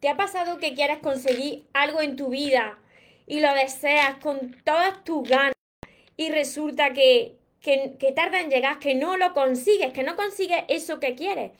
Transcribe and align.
¿Te 0.00 0.10
ha 0.10 0.16
pasado 0.16 0.58
que 0.58 0.74
quieres 0.74 0.98
conseguir 0.98 1.66
algo 1.72 2.02
en 2.02 2.16
tu 2.16 2.28
vida 2.28 2.78
y 3.26 3.40
lo 3.40 3.52
deseas 3.54 4.16
con 4.16 4.54
todas 4.62 5.02
tus 5.04 5.26
ganas 5.26 5.54
y 6.18 6.30
resulta 6.30 6.92
que, 6.92 7.38
que, 7.60 8.12
tarda 8.14 8.40
en 8.40 8.50
llegar, 8.50 8.78
que 8.78 8.94
no 8.94 9.16
lo 9.16 9.32
consigues, 9.32 9.92
que 9.94 10.02
no 10.02 10.14
consigues 10.14 10.64
eso 10.68 11.00
que 11.00 11.14
quieres 11.14 11.52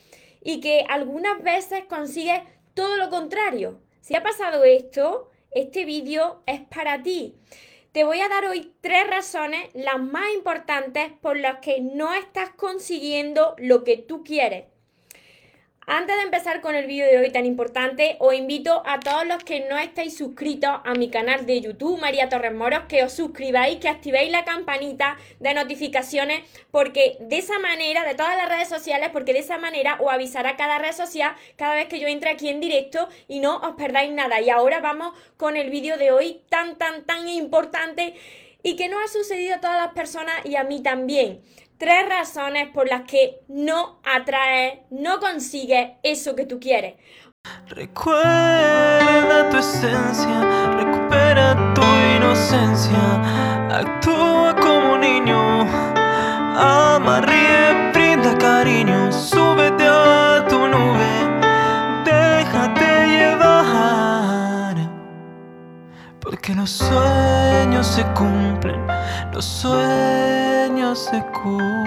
y 0.42 0.60
que 0.60 0.84
algunas 0.88 1.42
veces 1.42 1.84
consigues 1.88 2.42
todo 2.74 2.98
lo 2.98 3.08
contrario? 3.08 3.80
Si 4.02 4.14
ha 4.14 4.22
pasado 4.22 4.64
esto, 4.64 5.30
este 5.50 5.86
vídeo 5.86 6.42
es 6.44 6.60
para 6.60 7.02
ti. 7.02 7.36
Te 7.92 8.04
voy 8.04 8.20
a 8.20 8.28
dar 8.28 8.44
hoy 8.44 8.74
tres 8.82 9.06
razones, 9.08 9.70
las 9.72 9.98
más 9.98 10.34
importantes 10.34 11.10
por 11.22 11.38
las 11.38 11.60
que 11.60 11.80
no 11.80 12.12
estás 12.12 12.50
consiguiendo 12.50 13.54
lo 13.56 13.82
que 13.82 13.96
tú 13.96 14.22
quieres. 14.22 14.66
Antes 15.88 16.16
de 16.16 16.22
empezar 16.22 16.62
con 16.62 16.74
el 16.74 16.88
vídeo 16.88 17.06
de 17.06 17.18
hoy 17.18 17.30
tan 17.30 17.46
importante, 17.46 18.16
os 18.18 18.34
invito 18.34 18.82
a 18.86 18.98
todos 18.98 19.24
los 19.24 19.44
que 19.44 19.68
no 19.68 19.78
estáis 19.78 20.16
suscritos 20.16 20.80
a 20.84 20.94
mi 20.94 21.10
canal 21.10 21.46
de 21.46 21.60
YouTube, 21.60 22.00
María 22.00 22.28
Torres 22.28 22.52
Moros, 22.52 22.86
que 22.88 23.04
os 23.04 23.12
suscribáis, 23.12 23.78
que 23.78 23.88
activéis 23.88 24.32
la 24.32 24.44
campanita 24.44 25.16
de 25.38 25.54
notificaciones, 25.54 26.42
porque 26.72 27.18
de 27.20 27.38
esa 27.38 27.60
manera, 27.60 28.02
de 28.02 28.16
todas 28.16 28.36
las 28.36 28.48
redes 28.48 28.68
sociales, 28.68 29.10
porque 29.12 29.32
de 29.32 29.38
esa 29.38 29.58
manera 29.58 29.96
os 30.00 30.12
avisará 30.12 30.56
cada 30.56 30.78
red 30.78 30.90
social 30.90 31.36
cada 31.54 31.76
vez 31.76 31.86
que 31.86 32.00
yo 32.00 32.08
entre 32.08 32.30
aquí 32.30 32.48
en 32.48 32.60
directo 32.60 33.08
y 33.28 33.38
no 33.38 33.58
os 33.58 33.76
perdáis 33.76 34.12
nada. 34.12 34.40
Y 34.40 34.50
ahora 34.50 34.80
vamos 34.80 35.16
con 35.36 35.56
el 35.56 35.70
vídeo 35.70 35.98
de 35.98 36.10
hoy 36.10 36.40
tan, 36.48 36.78
tan, 36.78 37.04
tan 37.04 37.28
importante 37.28 38.14
y 38.64 38.74
que 38.74 38.88
no 38.88 38.98
ha 38.98 39.06
sucedido 39.06 39.54
a 39.54 39.60
todas 39.60 39.80
las 39.80 39.92
personas 39.92 40.44
y 40.44 40.56
a 40.56 40.64
mí 40.64 40.82
también 40.82 41.42
tres 41.78 42.08
razones 42.08 42.68
por 42.68 42.88
las 42.88 43.02
que 43.02 43.40
no 43.48 44.00
atraes, 44.04 44.80
no 44.90 45.20
consigues 45.20 45.92
eso 46.02 46.34
que 46.34 46.46
tú 46.46 46.58
quieres. 46.58 46.94
Recuerda 47.68 49.50
tu 49.50 49.58
esencia, 49.58 50.70
recupera 50.76 51.74
tu 51.74 51.82
inocencia, 52.16 53.70
actúa 53.70 54.56
como 54.56 54.98
niño, 54.98 55.62
ama, 56.56 57.20
ríe, 57.20 57.65
porque 66.46 66.60
los 66.60 66.70
sueños 66.70 67.86
se 67.88 68.04
cumplen, 68.14 68.86
los 69.32 69.44
sueños 69.44 70.96
se 71.10 71.20
cumplen. 71.32 71.80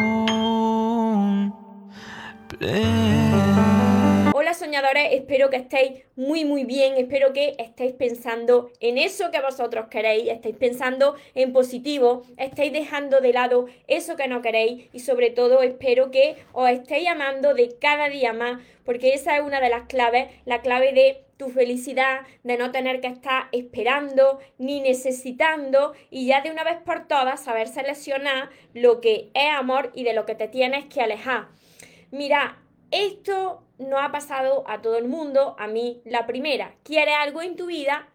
Hola 4.34 4.54
soñadores, 4.54 5.14
espero 5.14 5.50
que 5.50 5.56
estéis 5.56 6.04
muy 6.18 6.44
muy 6.44 6.66
bien, 6.66 6.96
espero 6.98 7.32
que 7.32 7.56
estéis 7.58 7.94
pensando 7.94 8.70
en 8.82 8.98
eso 8.98 9.32
que 9.32 9.40
vosotros 9.40 9.86
queréis, 9.90 10.28
estéis 10.28 10.58
pensando 10.58 11.16
en 11.36 11.54
positivo, 11.54 12.24
estéis 12.36 12.74
dejando 12.74 13.22
de 13.22 13.32
lado 13.32 13.68
eso 13.88 14.18
que 14.18 14.28
no 14.28 14.42
queréis 14.42 14.90
y 14.92 15.00
sobre 15.00 15.30
todo 15.30 15.62
espero 15.62 16.12
que 16.12 16.36
os 16.52 16.70
estéis 16.70 17.08
amando 17.08 17.54
de 17.54 17.78
cada 17.80 18.10
día 18.10 18.34
más, 18.34 18.60
porque 18.84 19.14
esa 19.14 19.38
es 19.38 19.42
una 19.42 19.62
de 19.62 19.70
las 19.70 19.84
claves, 19.84 20.28
la 20.44 20.62
clave 20.62 20.92
de 20.92 21.29
tu 21.40 21.50
felicidad, 21.50 22.28
de 22.44 22.58
no 22.58 22.70
tener 22.72 23.00
que 23.00 23.08
estar 23.08 23.48
esperando 23.54 24.40
ni 24.58 24.82
necesitando 24.82 25.94
y 26.12 26.28
ya 26.28 26.42
de 26.42 26.52
una 26.52 26.66
vez 26.66 26.82
por 26.82 27.08
todas 27.08 27.42
saber 27.42 27.70
seleccionar 27.70 28.50
lo 28.74 29.00
que 29.00 29.32
es 29.34 29.50
amor 29.50 29.90
y 29.96 30.04
de 30.04 30.12
lo 30.12 30.26
que 30.26 30.36
te 30.36 30.50
tienes 30.50 30.86
que 30.88 31.02
alejar. 31.02 31.48
Mira, 32.12 32.62
esto 32.92 33.64
no 33.78 34.00
ha 34.00 34.12
pasado 34.12 34.66
a 34.68 34.82
todo 34.82 34.98
el 34.98 35.08
mundo, 35.08 35.56
a 35.58 35.68
mí 35.68 36.02
la 36.04 36.28
primera. 36.28 36.76
Quieres 36.84 37.16
algo 37.18 37.42
en 37.42 37.56
tu 37.56 37.68
vida, 37.68 38.10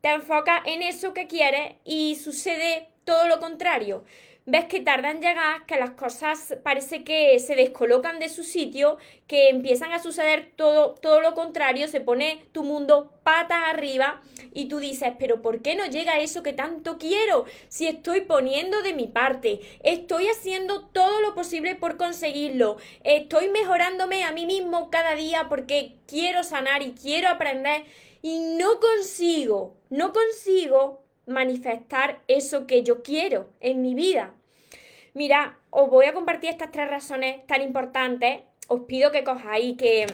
te 0.00 0.08
enfocas 0.08 0.62
en 0.66 0.82
eso 0.82 1.14
que 1.14 1.28
quieres 1.28 1.76
y 1.84 2.16
sucede 2.16 2.88
todo 3.04 3.28
lo 3.28 3.38
contrario 3.38 4.02
ves 4.46 4.66
que 4.66 4.80
tardan 4.80 5.16
en 5.16 5.22
llegar, 5.22 5.64
que 5.66 5.76
las 5.76 5.92
cosas 5.92 6.56
parece 6.62 7.02
que 7.02 7.38
se 7.38 7.56
descolocan 7.56 8.18
de 8.18 8.28
su 8.28 8.44
sitio, 8.44 8.98
que 9.26 9.48
empiezan 9.48 9.92
a 9.92 10.02
suceder 10.02 10.52
todo, 10.56 10.94
todo 10.94 11.20
lo 11.20 11.34
contrario, 11.34 11.88
se 11.88 12.00
pone 12.00 12.44
tu 12.52 12.62
mundo 12.62 13.12
patas 13.22 13.62
arriba 13.68 14.20
y 14.52 14.66
tú 14.66 14.78
dices, 14.80 15.12
pero 15.18 15.40
¿por 15.40 15.62
qué 15.62 15.74
no 15.74 15.86
llega 15.86 16.20
eso 16.20 16.42
que 16.42 16.52
tanto 16.52 16.98
quiero? 16.98 17.46
Si 17.68 17.86
estoy 17.86 18.20
poniendo 18.20 18.82
de 18.82 18.92
mi 18.92 19.06
parte, 19.06 19.60
estoy 19.82 20.28
haciendo 20.28 20.86
todo 20.88 21.22
lo 21.22 21.34
posible 21.34 21.74
por 21.74 21.96
conseguirlo, 21.96 22.76
estoy 23.02 23.48
mejorándome 23.48 24.24
a 24.24 24.32
mí 24.32 24.44
mismo 24.44 24.90
cada 24.90 25.14
día 25.14 25.46
porque 25.48 25.96
quiero 26.06 26.44
sanar 26.44 26.82
y 26.82 26.92
quiero 26.92 27.28
aprender 27.28 27.84
y 28.20 28.40
no 28.58 28.78
consigo, 28.78 29.76
no 29.88 30.12
consigo 30.12 31.03
manifestar 31.26 32.20
eso 32.28 32.66
que 32.66 32.82
yo 32.82 33.02
quiero 33.02 33.48
en 33.60 33.82
mi 33.82 33.94
vida. 33.94 34.34
Mira, 35.14 35.58
os 35.70 35.88
voy 35.88 36.06
a 36.06 36.12
compartir 36.12 36.50
estas 36.50 36.72
tres 36.72 36.88
razones 36.88 37.46
tan 37.46 37.62
importantes. 37.62 38.40
Os 38.68 38.82
pido 38.82 39.12
que 39.12 39.24
cojáis, 39.24 39.76
que, 39.76 40.06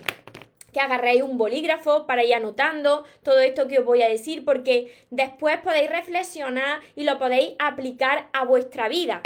que 0.73 0.81
agarréis 0.81 1.23
un 1.23 1.39
bolígrafo 1.39 2.07
para 2.07 2.25
ir 2.25 2.35
anotando 2.35 3.05
todo 3.23 3.41
esto 3.41 3.67
que 3.67 3.79
os 3.79 3.85
voy 3.85 4.03
a 4.03 4.09
decir, 4.09 4.45
porque 4.45 4.93
después 5.11 5.59
podéis 5.59 5.91
reflexionar 5.91 6.81
y 6.97 7.05
lo 7.05 7.19
podéis 7.19 7.55
aplicar 7.59 8.29
a 8.33 8.45
vuestra 8.45 8.89
vida. 8.89 9.23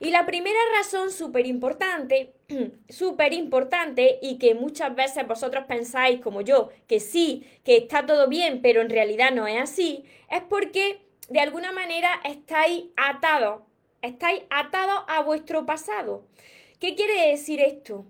Y 0.00 0.10
la 0.10 0.26
primera 0.26 0.58
razón 0.76 1.10
súper 1.10 1.46
importante, 1.46 2.32
súper 2.88 3.32
importante 3.34 4.18
y 4.22 4.38
que 4.38 4.54
muchas 4.54 4.94
veces 4.94 5.26
vosotros 5.26 5.64
pensáis 5.66 6.20
como 6.20 6.40
yo, 6.40 6.70
que 6.86 7.00
sí, 7.00 7.44
que 7.64 7.76
está 7.76 8.06
todo 8.06 8.28
bien, 8.28 8.62
pero 8.62 8.80
en 8.80 8.90
realidad 8.90 9.32
no 9.32 9.46
es 9.46 9.60
así, 9.60 10.04
es 10.30 10.42
porque 10.42 11.00
de 11.28 11.40
alguna 11.40 11.72
manera 11.72 12.20
estáis 12.24 12.84
atados, 12.96 13.62
estáis 14.02 14.42
atados 14.50 15.04
a 15.08 15.22
vuestro 15.22 15.66
pasado. 15.66 16.24
¿Qué 16.80 16.94
quiere 16.94 17.30
decir 17.30 17.60
esto? 17.60 18.06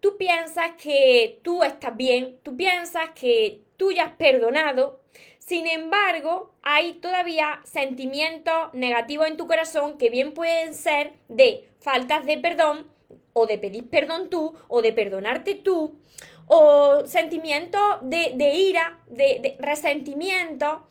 Tú 0.00 0.16
piensas 0.16 0.72
que 0.82 1.40
tú 1.42 1.62
estás 1.62 1.96
bien, 1.96 2.38
tú 2.42 2.56
piensas 2.56 3.10
que 3.10 3.60
tú 3.76 3.92
ya 3.92 4.04
has 4.04 4.12
perdonado, 4.16 5.02
sin 5.38 5.66
embargo, 5.66 6.54
hay 6.62 6.94
todavía 6.94 7.60
sentimientos 7.64 8.72
negativos 8.74 9.26
en 9.26 9.36
tu 9.36 9.46
corazón 9.48 9.98
que 9.98 10.08
bien 10.08 10.34
pueden 10.34 10.72
ser 10.72 11.14
de 11.28 11.68
faltas 11.80 12.24
de 12.26 12.38
perdón 12.38 12.86
o 13.32 13.46
de 13.46 13.58
pedir 13.58 13.88
perdón 13.88 14.30
tú 14.30 14.54
o 14.68 14.82
de 14.82 14.92
perdonarte 14.92 15.56
tú 15.56 15.98
o 16.46 17.04
sentimientos 17.06 17.80
de, 18.02 18.54
ira, 18.54 19.00
de, 19.08 19.40
de 19.40 19.56
resentimiento 19.58 20.86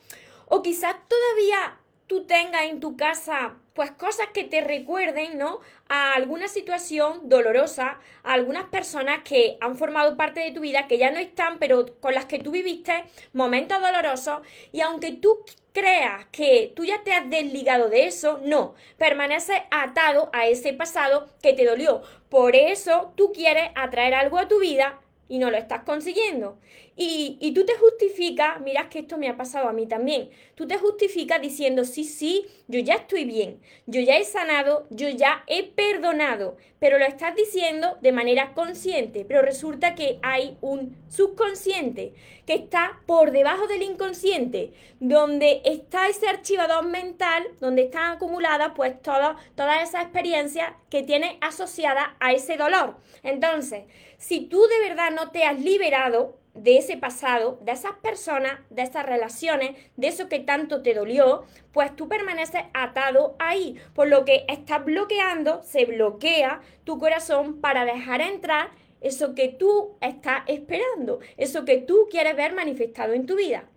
o 0.51 0.61
quizás 0.61 0.95
todavía 1.07 1.77
tú 2.07 2.25
tengas 2.25 2.63
en 2.63 2.81
tu 2.81 2.97
casa 2.97 3.55
pues 3.73 3.89
cosas 3.91 4.27
que 4.33 4.43
te 4.43 4.59
recuerden, 4.59 5.37
¿no? 5.37 5.61
A 5.87 6.13
alguna 6.13 6.49
situación 6.49 7.29
dolorosa, 7.29 7.99
a 8.21 8.33
algunas 8.33 8.65
personas 8.65 9.21
que 9.23 9.57
han 9.61 9.77
formado 9.77 10.17
parte 10.17 10.41
de 10.41 10.51
tu 10.51 10.59
vida, 10.59 10.87
que 10.87 10.97
ya 10.97 11.09
no 11.09 11.19
están, 11.19 11.57
pero 11.57 11.85
con 12.01 12.13
las 12.13 12.25
que 12.25 12.39
tú 12.39 12.51
viviste 12.51 13.05
momentos 13.31 13.79
dolorosos, 13.79 14.41
y 14.73 14.81
aunque 14.81 15.13
tú 15.13 15.39
creas 15.71 16.25
que 16.33 16.73
tú 16.75 16.83
ya 16.83 17.01
te 17.03 17.13
has 17.13 17.29
desligado 17.29 17.87
de 17.87 18.07
eso, 18.07 18.41
no, 18.43 18.75
permanece 18.97 19.63
atado 19.71 20.29
a 20.33 20.47
ese 20.47 20.73
pasado 20.73 21.29
que 21.41 21.53
te 21.53 21.65
dolió. 21.65 22.01
Por 22.27 22.57
eso 22.57 23.13
tú 23.15 23.31
quieres 23.31 23.71
atraer 23.75 24.15
algo 24.15 24.37
a 24.37 24.49
tu 24.49 24.59
vida 24.59 24.99
y 25.31 25.39
no 25.39 25.49
lo 25.49 25.55
estás 25.55 25.83
consiguiendo. 25.83 26.59
Y, 26.97 27.37
y 27.39 27.53
tú 27.53 27.65
te 27.65 27.73
justificas, 27.75 28.59
miras 28.59 28.87
que 28.87 28.99
esto 28.99 29.17
me 29.17 29.29
ha 29.29 29.37
pasado 29.37 29.69
a 29.69 29.73
mí 29.73 29.87
también, 29.87 30.29
tú 30.55 30.67
te 30.67 30.77
justificas 30.77 31.41
diciendo, 31.41 31.85
sí, 31.85 32.03
sí, 32.03 32.45
yo 32.67 32.81
ya 32.81 32.95
estoy 32.95 33.23
bien, 33.23 33.61
yo 33.85 34.01
ya 34.01 34.17
he 34.17 34.25
sanado, 34.25 34.87
yo 34.89 35.07
ya 35.07 35.45
he 35.47 35.63
perdonado, 35.63 36.57
pero 36.79 36.99
lo 36.99 37.05
estás 37.05 37.33
diciendo 37.33 37.97
de 38.01 38.11
manera 38.11 38.53
consciente, 38.53 39.23
pero 39.23 39.41
resulta 39.41 39.95
que 39.95 40.19
hay 40.21 40.57
un 40.59 40.97
subconsciente 41.07 42.13
que 42.45 42.55
está 42.55 42.99
por 43.05 43.31
debajo 43.31 43.67
del 43.67 43.83
inconsciente, 43.83 44.73
donde 44.99 45.61
está 45.63 46.09
ese 46.09 46.27
archivador 46.27 46.85
mental, 46.85 47.47
donde 47.61 47.83
están 47.83 48.13
acumuladas 48.13 48.73
pues 48.75 49.01
todas 49.01 49.37
todas 49.55 49.87
esas 49.87 50.03
experiencias 50.03 50.73
que 50.89 51.03
tienes 51.03 51.35
asociadas 51.39 52.09
a 52.19 52.33
ese 52.33 52.57
dolor. 52.57 52.97
Entonces, 53.23 53.83
si 54.21 54.41
tú 54.41 54.61
de 54.67 54.87
verdad 54.87 55.09
no 55.09 55.31
te 55.31 55.45
has 55.45 55.59
liberado 55.59 56.37
de 56.53 56.77
ese 56.77 56.95
pasado, 56.95 57.57
de 57.63 57.71
esas 57.71 57.93
personas, 58.03 58.59
de 58.69 58.83
esas 58.83 59.03
relaciones, 59.03 59.75
de 59.97 60.07
eso 60.09 60.29
que 60.29 60.37
tanto 60.39 60.83
te 60.83 60.93
dolió, 60.93 61.43
pues 61.73 61.95
tú 61.95 62.07
permaneces 62.07 62.61
atado 62.75 63.35
ahí, 63.39 63.81
por 63.95 64.07
lo 64.07 64.23
que 64.23 64.45
estás 64.47 64.85
bloqueando, 64.85 65.63
se 65.63 65.85
bloquea 65.85 66.61
tu 66.83 66.99
corazón 66.99 67.61
para 67.61 67.83
dejar 67.83 68.21
entrar 68.21 68.69
eso 69.01 69.33
que 69.33 69.47
tú 69.47 69.97
estás 70.01 70.43
esperando, 70.45 71.19
eso 71.37 71.65
que 71.65 71.77
tú 71.77 72.07
quieres 72.11 72.35
ver 72.35 72.53
manifestado 72.53 73.13
en 73.13 73.25
tu 73.25 73.35
vida. 73.35 73.70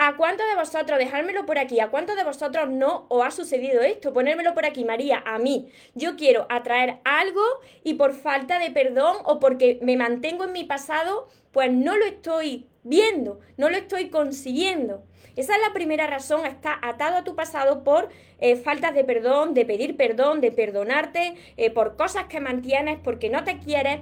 ¿A 0.00 0.16
cuántos 0.16 0.46
de 0.46 0.54
vosotros, 0.54 0.96
dejármelo 0.96 1.44
por 1.44 1.58
aquí, 1.58 1.80
a 1.80 1.88
cuántos 1.88 2.14
de 2.14 2.22
vosotros 2.22 2.70
no 2.70 3.06
os 3.08 3.26
ha 3.26 3.32
sucedido 3.32 3.80
esto? 3.80 4.12
Ponérmelo 4.12 4.54
por 4.54 4.64
aquí, 4.64 4.84
María, 4.84 5.24
a 5.26 5.40
mí. 5.40 5.72
Yo 5.96 6.14
quiero 6.14 6.46
atraer 6.50 6.98
algo 7.02 7.42
y 7.82 7.94
por 7.94 8.14
falta 8.14 8.60
de 8.60 8.70
perdón 8.70 9.16
o 9.24 9.40
porque 9.40 9.80
me 9.82 9.96
mantengo 9.96 10.44
en 10.44 10.52
mi 10.52 10.62
pasado, 10.62 11.26
pues 11.50 11.72
no 11.72 11.96
lo 11.96 12.04
estoy 12.04 12.68
viendo, 12.84 13.40
no 13.56 13.70
lo 13.70 13.76
estoy 13.76 14.08
consiguiendo. 14.08 15.02
Esa 15.34 15.56
es 15.56 15.62
la 15.66 15.72
primera 15.72 16.06
razón, 16.06 16.46
está 16.46 16.78
atado 16.80 17.16
a 17.16 17.24
tu 17.24 17.34
pasado 17.34 17.82
por 17.82 18.08
eh, 18.38 18.54
faltas 18.54 18.94
de 18.94 19.02
perdón, 19.02 19.52
de 19.52 19.66
pedir 19.66 19.96
perdón, 19.96 20.40
de 20.40 20.52
perdonarte, 20.52 21.34
eh, 21.56 21.70
por 21.72 21.96
cosas 21.96 22.26
que 22.26 22.38
mantienes, 22.38 23.00
porque 23.02 23.30
no 23.30 23.42
te 23.42 23.58
quieres 23.58 23.98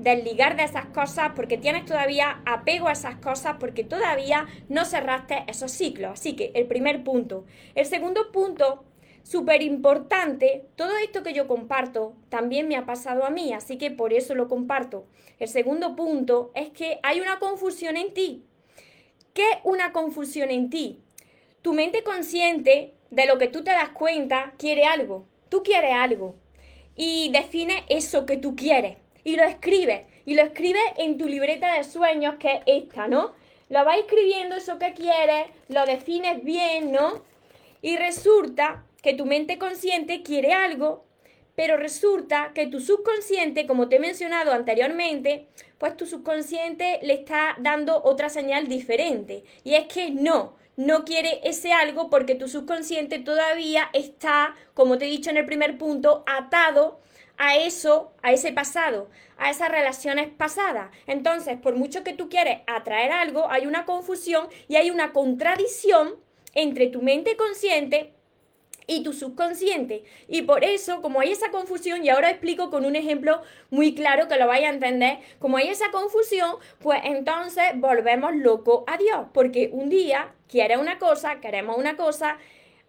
desligar 0.00 0.56
de 0.56 0.64
esas 0.64 0.86
cosas, 0.86 1.32
porque 1.36 1.58
tienes 1.58 1.84
todavía 1.84 2.40
apego 2.46 2.88
a 2.88 2.92
esas 2.92 3.16
cosas, 3.16 3.56
porque 3.60 3.84
todavía 3.84 4.46
no 4.68 4.84
cerraste 4.84 5.44
esos 5.46 5.70
ciclos. 5.70 6.12
Así 6.12 6.34
que 6.34 6.52
el 6.54 6.66
primer 6.66 7.04
punto. 7.04 7.44
El 7.74 7.86
segundo 7.86 8.32
punto 8.32 8.84
súper 9.22 9.62
importante, 9.62 10.64
todo 10.74 10.96
esto 10.96 11.22
que 11.22 11.34
yo 11.34 11.46
comparto 11.46 12.14
también 12.30 12.66
me 12.66 12.76
ha 12.76 12.86
pasado 12.86 13.24
a 13.24 13.30
mí, 13.30 13.52
así 13.52 13.76
que 13.76 13.90
por 13.90 14.12
eso 14.12 14.34
lo 14.34 14.48
comparto. 14.48 15.04
El 15.38 15.48
segundo 15.48 15.94
punto 15.94 16.50
es 16.54 16.70
que 16.70 16.98
hay 17.02 17.20
una 17.20 17.38
confusión 17.38 17.96
en 17.96 18.14
ti. 18.14 18.44
¿Qué 19.34 19.42
es 19.42 19.58
una 19.64 19.92
confusión 19.92 20.50
en 20.50 20.70
ti? 20.70 21.00
Tu 21.62 21.74
mente 21.74 22.02
consciente 22.02 22.94
de 23.10 23.26
lo 23.26 23.38
que 23.38 23.48
tú 23.48 23.62
te 23.62 23.70
das 23.70 23.90
cuenta 23.90 24.54
quiere 24.56 24.84
algo. 24.84 25.26
Tú 25.50 25.62
quieres 25.62 25.92
algo. 25.92 26.36
Y 26.96 27.30
define 27.32 27.84
eso 27.88 28.24
que 28.24 28.36
tú 28.36 28.56
quieres. 28.56 28.96
Y 29.30 29.36
lo 29.36 29.44
escribes. 29.44 30.06
Y 30.26 30.34
lo 30.34 30.42
escribes 30.42 30.82
en 30.96 31.16
tu 31.16 31.28
libreta 31.28 31.76
de 31.76 31.84
sueños, 31.84 32.34
que 32.40 32.50
es 32.50 32.62
esta, 32.66 33.06
¿no? 33.06 33.32
Lo 33.68 33.84
vas 33.84 33.98
escribiendo 33.98 34.56
eso 34.56 34.76
que 34.76 34.92
quieres, 34.92 35.46
lo 35.68 35.86
defines 35.86 36.42
bien, 36.42 36.90
¿no? 36.90 37.22
Y 37.80 37.96
resulta 37.96 38.84
que 39.00 39.14
tu 39.14 39.26
mente 39.26 39.56
consciente 39.56 40.24
quiere 40.24 40.52
algo, 40.52 41.04
pero 41.54 41.76
resulta 41.76 42.50
que 42.56 42.66
tu 42.66 42.80
subconsciente, 42.80 43.68
como 43.68 43.88
te 43.88 43.96
he 43.96 44.00
mencionado 44.00 44.50
anteriormente, 44.50 45.46
pues 45.78 45.96
tu 45.96 46.06
subconsciente 46.06 46.98
le 47.02 47.14
está 47.14 47.54
dando 47.60 48.02
otra 48.02 48.30
señal 48.30 48.66
diferente. 48.66 49.44
Y 49.62 49.74
es 49.74 49.86
que 49.86 50.10
no, 50.10 50.56
no 50.76 51.04
quiere 51.04 51.40
ese 51.44 51.72
algo 51.72 52.10
porque 52.10 52.34
tu 52.34 52.48
subconsciente 52.48 53.20
todavía 53.20 53.90
está, 53.92 54.56
como 54.74 54.98
te 54.98 55.04
he 55.04 55.08
dicho 55.08 55.30
en 55.30 55.36
el 55.36 55.46
primer 55.46 55.78
punto, 55.78 56.24
atado 56.26 56.98
a 57.42 57.56
eso, 57.56 58.12
a 58.22 58.32
ese 58.32 58.52
pasado, 58.52 59.08
a 59.38 59.48
esas 59.48 59.70
relaciones 59.70 60.28
pasadas. 60.28 60.90
Entonces, 61.06 61.56
por 61.56 61.74
mucho 61.74 62.04
que 62.04 62.12
tú 62.12 62.28
quieres 62.28 62.58
atraer 62.66 63.12
algo, 63.12 63.50
hay 63.50 63.66
una 63.66 63.86
confusión 63.86 64.48
y 64.68 64.76
hay 64.76 64.90
una 64.90 65.14
contradicción 65.14 66.16
entre 66.52 66.88
tu 66.88 67.00
mente 67.00 67.38
consciente 67.38 68.12
y 68.86 69.02
tu 69.02 69.14
subconsciente. 69.14 70.04
Y 70.28 70.42
por 70.42 70.64
eso, 70.64 71.00
como 71.00 71.20
hay 71.20 71.32
esa 71.32 71.50
confusión, 71.50 72.04
y 72.04 72.10
ahora 72.10 72.28
explico 72.28 72.68
con 72.68 72.84
un 72.84 72.94
ejemplo 72.94 73.40
muy 73.70 73.94
claro 73.94 74.28
que 74.28 74.36
lo 74.36 74.46
vaya 74.46 74.68
a 74.68 74.74
entender, 74.74 75.20
como 75.38 75.56
hay 75.56 75.68
esa 75.68 75.90
confusión, 75.90 76.56
pues 76.80 77.00
entonces 77.04 77.64
volvemos 77.76 78.34
loco 78.34 78.84
a 78.86 78.98
Dios, 78.98 79.28
porque 79.32 79.70
un 79.72 79.88
día 79.88 80.34
quiere 80.46 80.76
una 80.76 80.98
cosa, 80.98 81.40
queremos 81.40 81.78
una 81.78 81.96
cosa, 81.96 82.36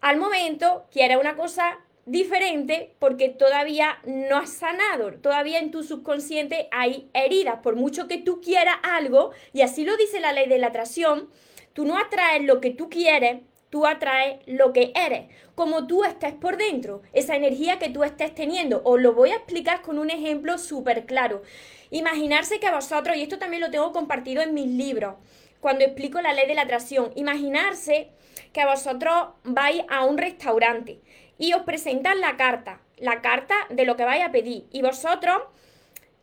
al 0.02 0.18
momento 0.18 0.84
quiere 0.90 1.16
una 1.16 1.36
cosa 1.36 1.78
diferente 2.04 2.94
porque 2.98 3.28
todavía 3.28 3.98
no 4.04 4.38
has 4.38 4.52
sanado, 4.52 5.12
todavía 5.14 5.58
en 5.58 5.70
tu 5.70 5.82
subconsciente 5.82 6.68
hay 6.72 7.08
heridas, 7.14 7.60
por 7.62 7.76
mucho 7.76 8.08
que 8.08 8.18
tú 8.18 8.40
quieras 8.40 8.76
algo, 8.82 9.30
y 9.52 9.62
así 9.62 9.84
lo 9.84 9.96
dice 9.96 10.20
la 10.20 10.32
ley 10.32 10.48
de 10.48 10.58
la 10.58 10.68
atracción, 10.68 11.30
tú 11.72 11.84
no 11.84 11.98
atraes 11.98 12.42
lo 12.44 12.60
que 12.60 12.70
tú 12.70 12.88
quieres, 12.90 13.42
tú 13.70 13.86
atraes 13.86 14.40
lo 14.46 14.72
que 14.72 14.92
eres, 14.94 15.30
como 15.54 15.86
tú 15.86 16.04
estés 16.04 16.34
por 16.34 16.56
dentro, 16.56 17.02
esa 17.12 17.36
energía 17.36 17.78
que 17.78 17.88
tú 17.88 18.04
estés 18.04 18.34
teniendo. 18.34 18.82
Os 18.84 19.00
lo 19.00 19.14
voy 19.14 19.30
a 19.30 19.36
explicar 19.36 19.80
con 19.80 19.98
un 19.98 20.10
ejemplo 20.10 20.58
súper 20.58 21.06
claro. 21.06 21.42
Imaginarse 21.90 22.60
que 22.60 22.70
vosotros, 22.70 23.16
y 23.16 23.22
esto 23.22 23.38
también 23.38 23.62
lo 23.62 23.70
tengo 23.70 23.92
compartido 23.92 24.42
en 24.42 24.52
mis 24.52 24.66
libros, 24.66 25.14
cuando 25.60 25.84
explico 25.84 26.20
la 26.20 26.34
ley 26.34 26.46
de 26.46 26.54
la 26.54 26.62
atracción, 26.62 27.12
imaginarse 27.14 28.10
que 28.52 28.66
vosotros 28.66 29.28
vais 29.44 29.84
a 29.88 30.04
un 30.04 30.18
restaurante 30.18 31.00
y 31.38 31.52
os 31.52 31.62
presentan 31.62 32.20
la 32.20 32.36
carta, 32.36 32.80
la 32.98 33.20
carta 33.20 33.54
de 33.70 33.84
lo 33.84 33.96
que 33.96 34.04
vais 34.04 34.24
a 34.24 34.32
pedir, 34.32 34.66
y 34.70 34.82
vosotros 34.82 35.42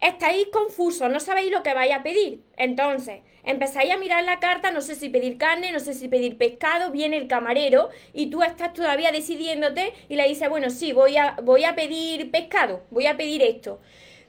estáis 0.02 0.48
confusos, 0.48 1.10
no 1.12 1.20
sabéis 1.20 1.52
lo 1.52 1.64
que 1.64 1.74
vais 1.74 1.94
a 1.94 2.04
pedir. 2.04 2.42
Entonces, 2.58 3.22
empezáis 3.44 3.92
a 3.92 3.98
mirar 3.98 4.24
la 4.24 4.40
carta, 4.40 4.72
no 4.72 4.82
sé 4.82 4.96
si 4.96 5.10
pedir 5.10 5.38
carne, 5.38 5.72
no 5.72 5.80
sé 5.80 5.94
si 5.94 6.08
pedir 6.08 6.38
pescado, 6.38 6.92
viene 6.92 7.18
el 7.18 7.28
camarero 7.28 7.90
y 8.14 8.28
tú 8.28 8.44
estás 8.44 8.74
todavía 8.74 9.12
decidiéndote 9.12 9.94
y 10.08 10.16
le 10.16 10.28
dices, 10.28 10.50
bueno, 10.50 10.70
sí, 10.70 10.94
voy 10.94 11.18
a, 11.18 11.36
voy 11.44 11.66
a 11.66 11.76
pedir 11.76 12.32
pescado, 12.32 12.84
voy 12.90 13.08
a 13.08 13.18
pedir 13.18 13.42
esto. 13.42 13.80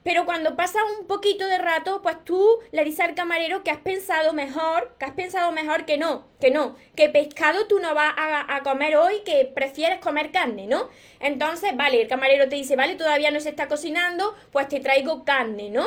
Pero 0.02 0.24
cuando 0.24 0.56
pasa 0.56 0.78
un 0.98 1.06
poquito 1.06 1.46
de 1.46 1.58
rato, 1.58 2.00
pues 2.02 2.24
tú 2.24 2.58
le 2.72 2.84
dices 2.84 3.00
al 3.00 3.14
camarero 3.14 3.62
que 3.62 3.70
has 3.70 3.80
pensado 3.80 4.32
mejor, 4.32 4.94
que 4.98 5.04
has 5.04 5.12
pensado 5.12 5.52
mejor 5.52 5.84
que 5.84 5.98
no, 5.98 6.26
que 6.40 6.50
no, 6.50 6.76
que 6.96 7.10
pescado 7.10 7.66
tú 7.66 7.80
no 7.80 7.94
vas 7.94 8.14
a, 8.16 8.56
a, 8.56 8.62
comer 8.62 8.96
hoy, 8.96 9.20
que 9.26 9.50
prefieres 9.54 9.98
comer 10.00 10.30
carne, 10.30 10.66
¿no? 10.66 10.88
Entonces, 11.20 11.76
vale, 11.76 12.00
el 12.00 12.08
camarero 12.08 12.48
te 12.48 12.56
dice, 12.56 12.76
vale, 12.76 12.96
todavía 12.96 13.30
no 13.30 13.40
se 13.40 13.50
está 13.50 13.68
cocinando, 13.68 14.34
pues 14.52 14.68
te 14.68 14.80
traigo 14.80 15.24
carne, 15.24 15.68
¿no? 15.68 15.84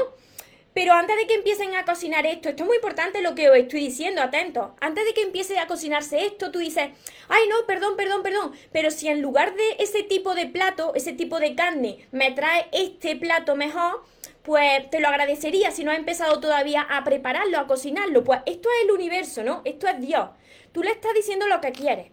Pero 0.73 0.93
antes 0.93 1.15
de 1.15 1.27
que 1.27 1.35
empiecen 1.35 1.75
a 1.75 1.85
cocinar 1.85 2.25
esto, 2.25 2.49
esto 2.49 2.63
es 2.63 2.67
muy 2.67 2.77
importante 2.77 3.21
lo 3.21 3.35
que 3.35 3.49
os 3.49 3.57
estoy 3.57 3.79
diciendo, 3.79 4.21
atentos. 4.21 4.71
Antes 4.81 5.05
de 5.05 5.13
que 5.13 5.21
empiece 5.21 5.59
a 5.59 5.67
cocinarse 5.67 6.25
esto, 6.25 6.51
tú 6.51 6.59
dices, 6.59 6.89
ay 7.29 7.47
no, 7.47 7.65
perdón, 7.67 7.95
perdón, 7.95 8.23
perdón. 8.23 8.53
Pero 8.71 8.89
si 8.89 9.07
en 9.07 9.21
lugar 9.21 9.55
de 9.55 9.75
ese 9.79 10.03
tipo 10.03 10.33
de 10.33 10.47
plato, 10.47 10.93
ese 10.95 11.13
tipo 11.13 11.39
de 11.39 11.53
carne, 11.53 12.07
me 12.11 12.31
trae 12.31 12.67
este 12.71 13.15
plato 13.15 13.55
mejor, 13.55 14.03
pues 14.41 14.89
te 14.89 14.99
lo 14.99 15.07
agradecería 15.07 15.71
si 15.71 15.83
no 15.83 15.91
has 15.91 15.97
empezado 15.97 16.39
todavía 16.39 16.81
a 16.81 17.03
prepararlo, 17.03 17.59
a 17.59 17.67
cocinarlo. 17.67 18.23
Pues 18.23 18.41
esto 18.45 18.69
es 18.69 18.85
el 18.85 18.91
universo, 18.91 19.43
¿no? 19.43 19.61
Esto 19.65 19.87
es 19.87 19.99
Dios. 20.01 20.29
Tú 20.71 20.81
le 20.81 20.91
estás 20.91 21.13
diciendo 21.13 21.47
lo 21.47 21.61
que 21.61 21.71
quieres. 21.71 22.11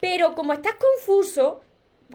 Pero 0.00 0.34
como 0.34 0.52
estás 0.52 0.74
confuso, 0.74 1.60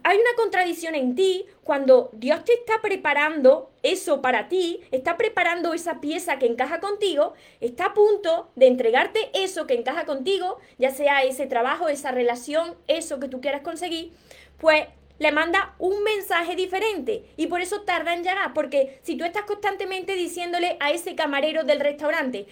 hay 0.03 0.17
una 0.17 0.35
contradicción 0.35 0.95
en 0.95 1.15
ti 1.15 1.45
cuando 1.63 2.09
Dios 2.13 2.43
te 2.43 2.53
está 2.53 2.81
preparando 2.81 3.71
eso 3.83 4.21
para 4.21 4.47
ti, 4.49 4.81
está 4.91 5.17
preparando 5.17 5.73
esa 5.73 6.01
pieza 6.01 6.37
que 6.37 6.45
encaja 6.45 6.79
contigo, 6.79 7.33
está 7.59 7.87
a 7.87 7.93
punto 7.93 8.49
de 8.55 8.67
entregarte 8.67 9.31
eso 9.33 9.67
que 9.67 9.75
encaja 9.75 10.05
contigo, 10.05 10.59
ya 10.77 10.91
sea 10.91 11.23
ese 11.23 11.47
trabajo, 11.47 11.89
esa 11.89 12.11
relación, 12.11 12.75
eso 12.87 13.19
que 13.19 13.27
tú 13.27 13.41
quieras 13.41 13.61
conseguir, 13.61 14.11
pues 14.57 14.87
le 15.17 15.31
manda 15.31 15.75
un 15.79 16.03
mensaje 16.03 16.55
diferente. 16.55 17.25
Y 17.37 17.47
por 17.47 17.61
eso 17.61 17.81
tarda 17.81 18.13
en 18.13 18.23
llegar, 18.23 18.53
porque 18.53 18.99
si 19.03 19.15
tú 19.15 19.23
estás 19.23 19.43
constantemente 19.43 20.13
diciéndole 20.13 20.77
a 20.79 20.91
ese 20.91 21.15
camarero 21.15 21.63
del 21.63 21.79
restaurante, 21.79 22.47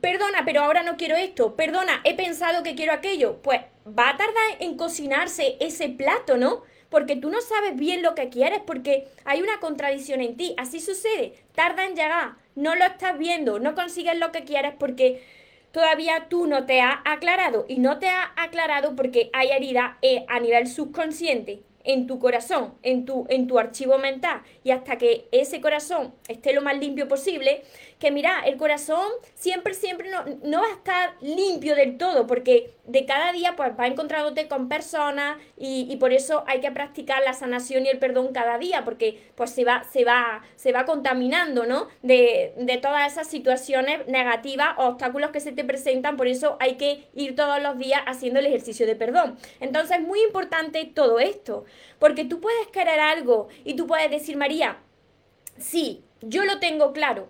perdona, 0.00 0.44
pero 0.44 0.62
ahora 0.62 0.82
no 0.82 0.96
quiero 0.96 1.16
esto, 1.16 1.56
perdona, 1.56 2.00
he 2.04 2.14
pensado 2.14 2.62
que 2.62 2.74
quiero 2.74 2.92
aquello, 2.92 3.40
pues 3.42 3.60
va 3.86 4.10
a 4.10 4.16
tardar 4.16 4.56
en 4.60 4.76
cocinarse 4.76 5.56
ese 5.60 5.88
plato, 5.88 6.36
¿no? 6.36 6.62
Porque 6.88 7.16
tú 7.16 7.30
no 7.30 7.40
sabes 7.40 7.76
bien 7.76 8.02
lo 8.02 8.14
que 8.14 8.28
quieres, 8.28 8.60
porque 8.66 9.06
hay 9.24 9.42
una 9.42 9.60
contradicción 9.60 10.20
en 10.20 10.36
ti. 10.36 10.54
Así 10.56 10.80
sucede, 10.80 11.34
tarda 11.54 11.84
en 11.84 11.94
llegar, 11.94 12.32
no 12.56 12.74
lo 12.74 12.84
estás 12.84 13.16
viendo, 13.16 13.60
no 13.60 13.74
consigues 13.74 14.18
lo 14.18 14.32
que 14.32 14.44
quieres 14.44 14.74
porque 14.76 15.22
todavía 15.70 16.26
tú 16.28 16.46
no 16.46 16.66
te 16.66 16.80
has 16.80 16.96
aclarado. 17.04 17.64
Y 17.68 17.78
no 17.78 17.98
te 17.98 18.08
has 18.08 18.30
aclarado 18.36 18.96
porque 18.96 19.30
hay 19.32 19.50
herida 19.50 19.98
eh, 20.02 20.24
a 20.28 20.40
nivel 20.40 20.66
subconsciente 20.66 21.62
en 21.84 22.06
tu 22.06 22.18
corazón, 22.18 22.74
en 22.82 23.04
tu, 23.04 23.26
en 23.28 23.46
tu 23.46 23.58
archivo 23.58 23.98
mental, 23.98 24.42
y 24.64 24.70
hasta 24.70 24.98
que 24.98 25.28
ese 25.32 25.60
corazón 25.60 26.12
esté 26.28 26.52
lo 26.52 26.60
más 26.60 26.78
limpio 26.78 27.08
posible, 27.08 27.62
que 28.00 28.10
mira, 28.10 28.40
el 28.46 28.56
corazón 28.56 29.06
siempre, 29.34 29.74
siempre 29.74 30.10
no, 30.10 30.24
no 30.42 30.62
va 30.62 30.66
a 30.66 30.72
estar 30.72 31.14
limpio 31.20 31.76
del 31.76 31.98
todo, 31.98 32.26
porque 32.26 32.74
de 32.86 33.04
cada 33.04 33.30
día 33.30 33.54
pues 33.56 33.78
va 33.78 33.86
encontrándote 33.86 34.48
con 34.48 34.68
personas 34.68 35.36
y, 35.58 35.86
y, 35.88 35.96
por 35.96 36.14
eso 36.14 36.42
hay 36.46 36.60
que 36.60 36.70
practicar 36.70 37.22
la 37.22 37.34
sanación 37.34 37.84
y 37.84 37.90
el 37.90 37.98
perdón 37.98 38.32
cada 38.32 38.56
día, 38.56 38.84
porque 38.86 39.30
pues 39.34 39.50
se 39.50 39.64
va, 39.64 39.84
se 39.84 40.04
va, 40.04 40.42
se 40.56 40.72
va 40.72 40.86
contaminando, 40.86 41.66
¿no? 41.66 41.88
De, 42.02 42.54
de 42.56 42.78
todas 42.78 43.12
esas 43.12 43.28
situaciones 43.28 44.06
negativas 44.08 44.70
o 44.78 44.86
obstáculos 44.86 45.30
que 45.30 45.40
se 45.40 45.52
te 45.52 45.62
presentan, 45.62 46.16
por 46.16 46.26
eso 46.26 46.56
hay 46.58 46.76
que 46.76 47.06
ir 47.14 47.36
todos 47.36 47.62
los 47.62 47.76
días 47.76 48.00
haciendo 48.06 48.40
el 48.40 48.46
ejercicio 48.46 48.86
de 48.86 48.96
perdón. 48.96 49.38
Entonces 49.60 49.98
es 49.98 50.02
muy 50.02 50.22
importante 50.22 50.86
todo 50.86 51.20
esto, 51.20 51.66
porque 51.98 52.24
tú 52.24 52.40
puedes 52.40 52.66
querer 52.68 52.98
algo 52.98 53.48
y 53.62 53.74
tú 53.74 53.86
puedes 53.86 54.10
decir, 54.10 54.38
María, 54.38 54.78
sí, 55.58 56.02
yo 56.22 56.44
lo 56.44 56.58
tengo 56.60 56.92
claro, 56.92 57.28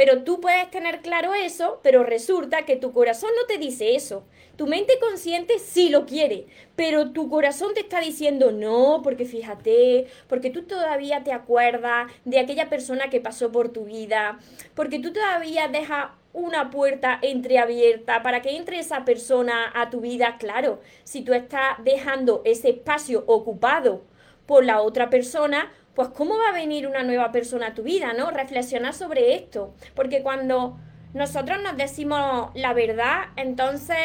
pero 0.00 0.22
tú 0.22 0.40
puedes 0.40 0.70
tener 0.70 1.02
claro 1.02 1.34
eso, 1.34 1.78
pero 1.82 2.04
resulta 2.04 2.64
que 2.64 2.76
tu 2.76 2.90
corazón 2.90 3.28
no 3.38 3.46
te 3.46 3.58
dice 3.58 3.96
eso. 3.96 4.24
Tu 4.56 4.66
mente 4.66 4.98
consciente 4.98 5.58
sí 5.58 5.90
lo 5.90 6.06
quiere, 6.06 6.46
pero 6.74 7.10
tu 7.10 7.28
corazón 7.28 7.74
te 7.74 7.80
está 7.80 8.00
diciendo 8.00 8.50
no, 8.50 9.02
porque 9.04 9.26
fíjate, 9.26 10.06
porque 10.26 10.48
tú 10.48 10.62
todavía 10.62 11.22
te 11.22 11.34
acuerdas 11.34 12.10
de 12.24 12.38
aquella 12.38 12.70
persona 12.70 13.10
que 13.10 13.20
pasó 13.20 13.52
por 13.52 13.68
tu 13.68 13.84
vida, 13.84 14.38
porque 14.74 15.00
tú 15.00 15.12
todavía 15.12 15.68
dejas 15.68 16.12
una 16.32 16.70
puerta 16.70 17.18
entreabierta 17.20 18.22
para 18.22 18.40
que 18.40 18.56
entre 18.56 18.78
esa 18.78 19.04
persona 19.04 19.70
a 19.74 19.90
tu 19.90 20.00
vida, 20.00 20.38
claro, 20.38 20.80
si 21.04 21.20
tú 21.20 21.34
estás 21.34 21.76
dejando 21.84 22.40
ese 22.46 22.70
espacio 22.70 23.22
ocupado 23.26 24.00
por 24.46 24.64
la 24.64 24.80
otra 24.80 25.10
persona, 25.10 25.70
pues 25.94 26.08
cómo 26.08 26.38
va 26.38 26.50
a 26.50 26.52
venir 26.52 26.86
una 26.86 27.02
nueva 27.02 27.32
persona 27.32 27.68
a 27.68 27.74
tu 27.74 27.82
vida, 27.82 28.12
¿no? 28.12 28.30
Reflexionar 28.30 28.94
sobre 28.94 29.34
esto, 29.34 29.74
porque 29.94 30.22
cuando 30.22 30.78
nosotros 31.14 31.62
nos 31.62 31.76
decimos 31.76 32.50
la 32.54 32.72
verdad, 32.72 33.28
entonces 33.36 33.96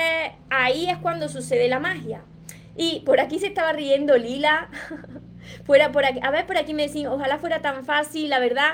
ahí 0.50 0.90
es 0.90 0.98
cuando 0.98 1.30
sucede 1.30 1.68
la 1.68 1.80
magia. 1.80 2.24
Y 2.78 3.02
por 3.02 3.20
aquí 3.20 3.40
se 3.40 3.48
estaba 3.48 3.74
riendo 3.74 4.18
Lila. 4.18 4.70
fuera 5.66 5.92
por 5.92 6.06
aquí. 6.06 6.20
A 6.22 6.32
ver, 6.32 6.46
por 6.46 6.58
aquí 6.58 6.74
me 6.74 6.84
decían, 6.84 7.12
ojalá 7.12 7.38
fuera 7.38 7.62
tan 7.62 7.86
fácil, 7.86 8.30
la 8.30 8.40
verdad. 8.40 8.74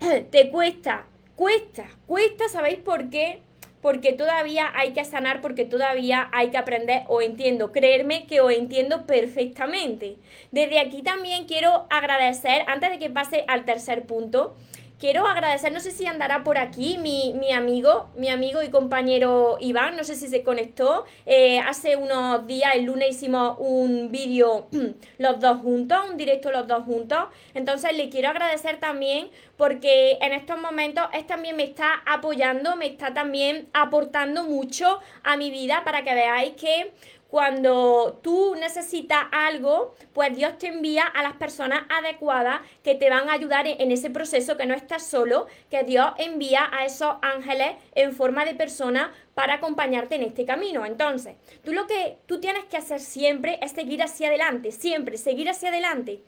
Te 0.30 0.50
cuesta, 0.50 1.06
cuesta, 1.36 1.86
cuesta, 2.06 2.48
¿sabéis 2.48 2.78
por 2.78 3.10
qué? 3.10 3.42
Porque 3.84 4.14
todavía 4.14 4.72
hay 4.74 4.94
que 4.94 5.04
sanar, 5.04 5.42
porque 5.42 5.66
todavía 5.66 6.30
hay 6.32 6.48
que 6.48 6.56
aprender 6.56 7.02
o 7.06 7.20
entiendo. 7.20 7.70
Creerme 7.70 8.24
que 8.24 8.40
os 8.40 8.50
entiendo 8.50 9.04
perfectamente. 9.04 10.16
Desde 10.52 10.80
aquí 10.80 11.02
también 11.02 11.44
quiero 11.44 11.84
agradecer, 11.90 12.64
antes 12.66 12.92
de 12.92 12.98
que 12.98 13.10
pase 13.10 13.44
al 13.46 13.66
tercer 13.66 14.06
punto, 14.06 14.56
quiero 14.98 15.26
agradecer, 15.26 15.72
no 15.72 15.80
sé 15.80 15.90
si 15.90 16.06
andará 16.06 16.44
por 16.44 16.58
aquí 16.58 16.98
mi, 16.98 17.52
amigo, 17.52 18.10
mi 18.16 18.28
amigo 18.28 18.62
y 18.62 18.70
compañero 18.70 19.56
Iván, 19.60 19.96
no 19.96 20.04
sé 20.04 20.14
si 20.14 20.28
se 20.28 20.42
conectó. 20.42 21.04
Eh, 21.26 21.58
hace 21.60 21.96
unos 21.96 22.46
días, 22.46 22.74
el 22.74 22.84
lunes, 22.84 23.10
hicimos 23.10 23.56
un 23.58 24.10
vídeo 24.10 24.68
los 25.18 25.40
dos 25.40 25.58
juntos, 25.60 25.98
un 26.10 26.16
directo 26.16 26.50
los 26.50 26.66
dos 26.66 26.84
juntos. 26.84 27.24
Entonces 27.54 27.96
le 27.96 28.08
quiero 28.08 28.28
agradecer 28.28 28.78
también 28.78 29.30
porque 29.56 30.18
en 30.20 30.32
estos 30.32 30.58
momentos 30.58 31.04
él 31.12 31.26
también 31.26 31.56
me 31.56 31.64
está 31.64 32.02
apoyando, 32.06 32.76
me 32.76 32.86
está 32.86 33.14
también 33.14 33.68
aportando 33.72 34.44
mucho 34.44 35.00
a 35.22 35.36
mi 35.36 35.50
vida 35.50 35.82
para 35.84 36.02
que 36.02 36.14
veáis 36.14 36.54
que 36.54 36.92
cuando 37.28 38.20
tú 38.22 38.54
necesitas 38.54 39.24
algo, 39.32 39.96
pues 40.12 40.36
Dios 40.36 40.56
te 40.58 40.68
envía 40.68 41.04
a 41.04 41.22
las 41.22 41.34
personas 41.34 41.82
adecuadas 41.88 42.60
que 42.84 42.94
te 42.94 43.10
van 43.10 43.28
a 43.28 43.32
ayudar 43.32 43.66
en 43.66 43.90
ese 43.90 44.08
proceso, 44.08 44.56
que 44.56 44.66
no 44.66 44.74
estás 44.74 45.04
solo, 45.04 45.48
que 45.68 45.82
Dios 45.82 46.12
envía 46.18 46.68
a 46.72 46.84
esos 46.84 47.16
ángeles 47.22 47.72
en 47.94 48.12
forma 48.12 48.44
de 48.44 48.54
persona 48.54 49.12
para 49.34 49.54
acompañarte 49.54 50.14
en 50.14 50.22
este 50.22 50.44
camino. 50.44 50.86
Entonces, 50.86 51.34
tú 51.64 51.72
lo 51.72 51.86
que 51.86 52.18
tú 52.26 52.40
tienes 52.40 52.64
que 52.66 52.76
hacer 52.76 53.00
siempre 53.00 53.58
es 53.60 53.72
seguir 53.72 54.02
hacia 54.02 54.28
adelante, 54.28 54.70
siempre, 54.70 55.18
seguir 55.18 55.50
hacia 55.50 55.70
adelante. 55.70 56.22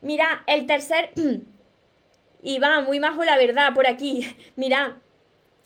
Mira, 0.00 0.44
el 0.46 0.66
tercer... 0.66 1.10
y 2.42 2.58
va, 2.58 2.80
muy 2.80 3.00
majo 3.00 3.24
la 3.24 3.36
verdad 3.36 3.74
por 3.74 3.86
aquí. 3.86 4.34
Mira, 4.56 4.98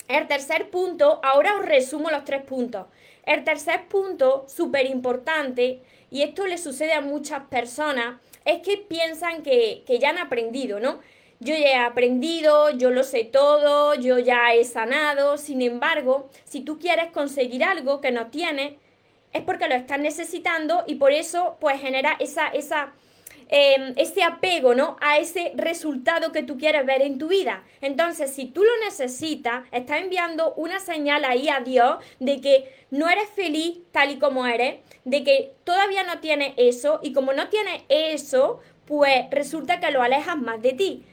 el 0.08 0.26
tercer 0.26 0.70
punto, 0.70 1.20
ahora 1.22 1.56
os 1.56 1.64
resumo 1.64 2.10
los 2.10 2.24
tres 2.24 2.42
puntos. 2.42 2.86
El 3.26 3.42
tercer 3.42 3.88
punto, 3.88 4.46
súper 4.48 4.86
importante, 4.86 5.82
y 6.10 6.22
esto 6.22 6.46
le 6.46 6.58
sucede 6.58 6.92
a 6.92 7.00
muchas 7.00 7.42
personas, 7.44 8.20
es 8.44 8.62
que 8.62 8.76
piensan 8.76 9.42
que, 9.42 9.82
ya 10.00 10.10
han 10.10 10.18
aprendido, 10.18 10.78
¿no? 10.78 11.00
Yo 11.40 11.54
ya 11.54 11.66
he 11.66 11.74
aprendido, 11.74 12.70
yo 12.70 12.90
lo 12.90 13.02
sé 13.02 13.24
todo, 13.24 13.94
yo 13.96 14.18
ya 14.18 14.54
he 14.54 14.64
sanado. 14.64 15.36
Sin 15.36 15.60
embargo, 15.60 16.30
si 16.44 16.60
tú 16.60 16.78
quieres 16.78 17.10
conseguir 17.10 17.64
algo 17.64 18.00
que 18.00 18.12
no 18.12 18.28
tienes, 18.28 18.74
es 19.32 19.42
porque 19.42 19.68
lo 19.68 19.74
estás 19.74 19.98
necesitando 19.98 20.84
y 20.86 20.94
por 20.94 21.12
eso 21.12 21.58
pues 21.60 21.78
genera 21.80 22.16
esa, 22.20 22.48
esa, 22.48 22.94
Em, 23.48 23.94
ese 23.96 24.24
apego, 24.24 24.74
¿no? 24.74 24.96
A 25.00 25.18
ese 25.18 25.52
resultado 25.54 26.32
que 26.32 26.42
tú 26.42 26.58
quieres 26.58 26.84
ver 26.84 27.02
en 27.02 27.16
tu 27.16 27.28
vida. 27.28 27.62
Entonces, 27.80 28.32
si 28.32 28.46
tú 28.46 28.64
lo 28.64 28.84
necesitas, 28.84 29.64
estás 29.70 30.00
enviando 30.00 30.52
una 30.54 30.80
señal 30.80 31.24
ahí 31.24 31.48
a 31.48 31.60
Dios 31.60 31.96
de 32.18 32.40
que 32.40 32.68
no 32.90 33.08
eres 33.08 33.28
feliz 33.36 33.78
tal 33.92 34.10
y 34.10 34.18
como 34.18 34.46
eres, 34.46 34.80
de 35.04 35.22
que 35.22 35.52
todavía 35.62 36.02
no 36.02 36.18
tienes 36.18 36.54
eso 36.56 36.98
y 37.04 37.12
como 37.12 37.32
no 37.32 37.48
tienes 37.48 37.82
eso, 37.88 38.60
pues 38.84 39.26
resulta 39.30 39.78
que 39.78 39.92
lo 39.92 40.02
alejas 40.02 40.36
más 40.36 40.60
de 40.60 40.72
ti. 40.72 41.04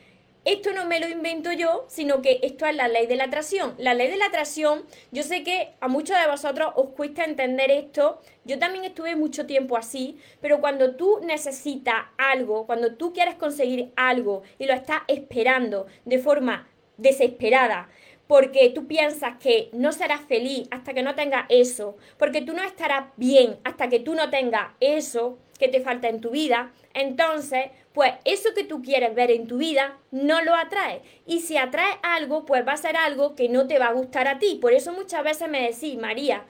Esto 0.45 0.73
no 0.73 0.85
me 0.85 0.99
lo 0.99 1.07
invento 1.07 1.53
yo, 1.53 1.85
sino 1.87 2.21
que 2.21 2.39
esto 2.43 2.65
es 2.65 2.75
la 2.75 2.89
ley 2.89 3.07
de 3.07 3.15
la 3.15 3.25
atracción. 3.25 3.75
La 3.77 3.93
ley 3.93 4.09
de 4.09 4.17
la 4.17 4.25
atracción, 4.25 4.83
yo 5.11 5.23
sé 5.23 5.43
que 5.43 5.73
a 5.79 5.87
muchos 5.87 6.19
de 6.19 6.27
vosotros 6.27 6.73
os 6.75 6.89
cuesta 6.89 7.23
entender 7.23 7.71
esto. 7.71 8.19
Yo 8.43 8.59
también 8.59 8.83
estuve 8.83 9.15
mucho 9.15 9.45
tiempo 9.45 9.77
así, 9.77 10.17
pero 10.41 10.59
cuando 10.59 10.95
tú 10.95 11.21
necesitas 11.23 11.95
algo, 12.17 12.65
cuando 12.65 12.95
tú 12.95 13.13
quieres 13.13 13.35
conseguir 13.35 13.93
algo 13.95 14.43
y 14.59 14.65
lo 14.65 14.73
estás 14.73 15.03
esperando 15.07 15.87
de 16.03 16.19
forma 16.19 16.67
desesperada, 16.97 17.89
porque 18.27 18.69
tú 18.69 18.85
piensas 18.85 19.37
que 19.37 19.69
no 19.71 19.93
serás 19.93 20.21
feliz 20.21 20.67
hasta 20.71 20.93
que 20.93 21.03
no 21.03 21.15
tengas 21.15 21.45
eso, 21.47 21.97
porque 22.17 22.41
tú 22.41 22.53
no 22.53 22.63
estarás 22.63 23.05
bien 23.15 23.59
hasta 23.63 23.87
que 23.87 23.99
tú 23.99 24.13
no 24.13 24.29
tengas 24.29 24.71
eso 24.81 25.37
que 25.57 25.67
te 25.67 25.81
falta 25.81 26.09
en 26.09 26.19
tu 26.19 26.31
vida, 26.31 26.73
entonces 26.93 27.67
pues 27.93 28.13
eso 28.25 28.49
que 28.55 28.63
tú 28.63 28.81
quieres 28.81 29.13
ver 29.13 29.31
en 29.31 29.47
tu 29.47 29.57
vida 29.57 29.97
no 30.11 30.41
lo 30.41 30.55
atrae. 30.55 31.01
Y 31.25 31.41
si 31.41 31.57
atrae 31.57 31.99
algo, 32.01 32.45
pues 32.45 32.67
va 32.67 32.73
a 32.73 32.77
ser 32.77 32.97
algo 32.97 33.35
que 33.35 33.49
no 33.49 33.67
te 33.67 33.79
va 33.79 33.87
a 33.87 33.93
gustar 33.93 34.27
a 34.27 34.39
ti. 34.39 34.57
Por 34.59 34.73
eso 34.73 34.91
muchas 34.91 35.23
veces 35.23 35.47
me 35.47 35.69
decís, 35.69 35.97
María, 35.97 36.43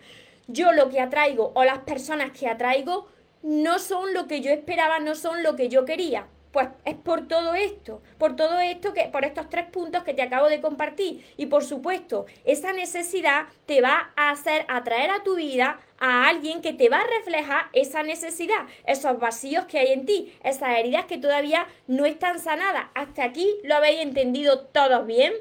yo 0.48 0.72
lo 0.72 0.90
que 0.90 1.02
atraigo 1.02 1.52
o 1.56 1.64
las 1.64 1.80
personas 1.80 2.32
que 2.32 2.48
atraigo 2.48 3.08
no 3.42 3.80
son 3.80 4.14
lo 4.14 4.28
que 4.28 4.40
yo 4.40 4.52
esperaba, 4.52 5.00
no 5.00 5.16
son 5.16 5.44
lo 5.44 5.56
que 5.56 5.68
yo 5.68 5.84
quería. 5.84 6.28
Pues 6.54 6.70
es 6.86 6.94
por 6.94 7.28
todo 7.28 7.56
esto, 7.56 8.04
por 8.20 8.36
todo 8.36 8.60
esto 8.60 8.94
que, 8.94 9.06
por 9.06 9.26
estos 9.26 9.50
tres 9.50 9.66
puntos 9.72 10.04
que 10.04 10.14
te 10.14 10.22
acabo 10.22 10.50
de 10.50 10.62
compartir. 10.62 11.26
Y 11.36 11.48
por 11.48 11.64
supuesto, 11.64 12.28
esa 12.46 12.74
necesidad 12.74 13.48
te 13.66 13.82
va 13.82 14.12
a 14.16 14.30
hacer 14.30 14.64
atraer 14.70 15.10
a 15.10 15.24
tu 15.24 15.36
vida 15.36 15.80
a 15.98 16.30
alguien 16.30 16.62
que 16.62 16.72
te 16.72 16.90
va 16.90 17.00
a 17.00 17.08
reflejar 17.08 17.66
esa 17.74 18.04
necesidad, 18.04 18.68
esos 18.86 19.18
vacíos 19.18 19.66
que 19.66 19.80
hay 19.80 19.94
en 19.94 20.06
ti, 20.06 20.32
esas 20.44 20.78
heridas 20.78 21.06
que 21.06 21.18
todavía 21.18 21.66
no 21.88 22.06
están 22.06 22.38
sanadas. 22.38 22.86
Hasta 22.94 23.24
aquí 23.24 23.50
lo 23.64 23.74
habéis 23.74 24.02
entendido 24.02 24.60
todos 24.60 25.08
bien. 25.08 25.34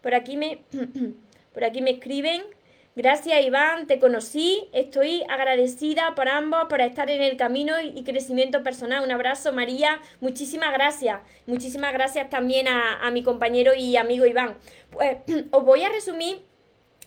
Por 0.00 0.14
aquí 0.14 0.36
me, 0.36 0.62
por 1.52 1.64
aquí 1.64 1.82
me 1.82 1.90
escriben 1.90 2.53
Gracias 2.96 3.44
Iván, 3.44 3.88
te 3.88 3.98
conocí, 3.98 4.68
estoy 4.72 5.24
agradecida 5.28 6.14
por 6.14 6.28
ambos 6.28 6.66
por 6.68 6.80
estar 6.80 7.10
en 7.10 7.22
el 7.22 7.36
camino 7.36 7.74
y 7.80 8.04
crecimiento 8.04 8.62
personal. 8.62 9.02
Un 9.02 9.10
abrazo 9.10 9.52
María, 9.52 10.00
muchísimas 10.20 10.72
gracias. 10.72 11.18
Muchísimas 11.46 11.92
gracias 11.92 12.30
también 12.30 12.68
a, 12.68 13.10
mi 13.10 13.24
compañero 13.24 13.72
y 13.74 13.96
amigo 13.96 14.26
Iván. 14.26 14.56
Pues 14.92 15.16
os 15.50 15.64
voy 15.64 15.82
a 15.82 15.88
resumir 15.88 16.44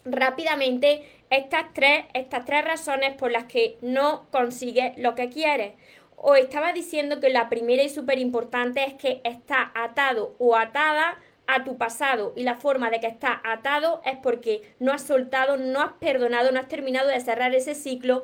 rápidamente 0.04 1.10
estas 1.30 1.74
tres, 1.74 2.04
estas 2.14 2.44
tres 2.44 2.66
razones 2.66 3.16
por 3.16 3.32
las 3.32 3.46
que 3.46 3.78
no 3.80 4.28
consigues 4.30 4.98
lo 4.98 5.16
que 5.16 5.30
quieres. 5.30 5.72
Os 6.18 6.38
estaba 6.38 6.74
diciendo 6.74 7.22
que 7.22 7.30
la 7.30 7.48
primera 7.48 7.82
y 7.82 7.88
súper 7.88 8.20
importante 8.20 8.84
es 8.84 8.96
que 8.96 9.22
está 9.24 9.72
atado 9.74 10.36
o 10.38 10.58
atada 10.58 11.18
a 11.48 11.64
tu 11.64 11.78
pasado 11.78 12.34
y 12.36 12.44
la 12.44 12.56
forma 12.56 12.90
de 12.90 13.00
que 13.00 13.08
estás 13.08 13.40
atado 13.44 14.02
es 14.06 14.18
porque 14.18 14.62
no 14.80 14.92
has 14.94 15.02
soltado, 15.02 15.58
no 15.58 15.82
has 15.82 15.94
perdonado, 15.94 16.52
no 16.52 16.60
has 16.60 16.68
terminado 16.68 17.10
de 17.10 17.20
cerrar 17.20 17.56
ese 17.56 17.74
ciclo, 17.74 18.24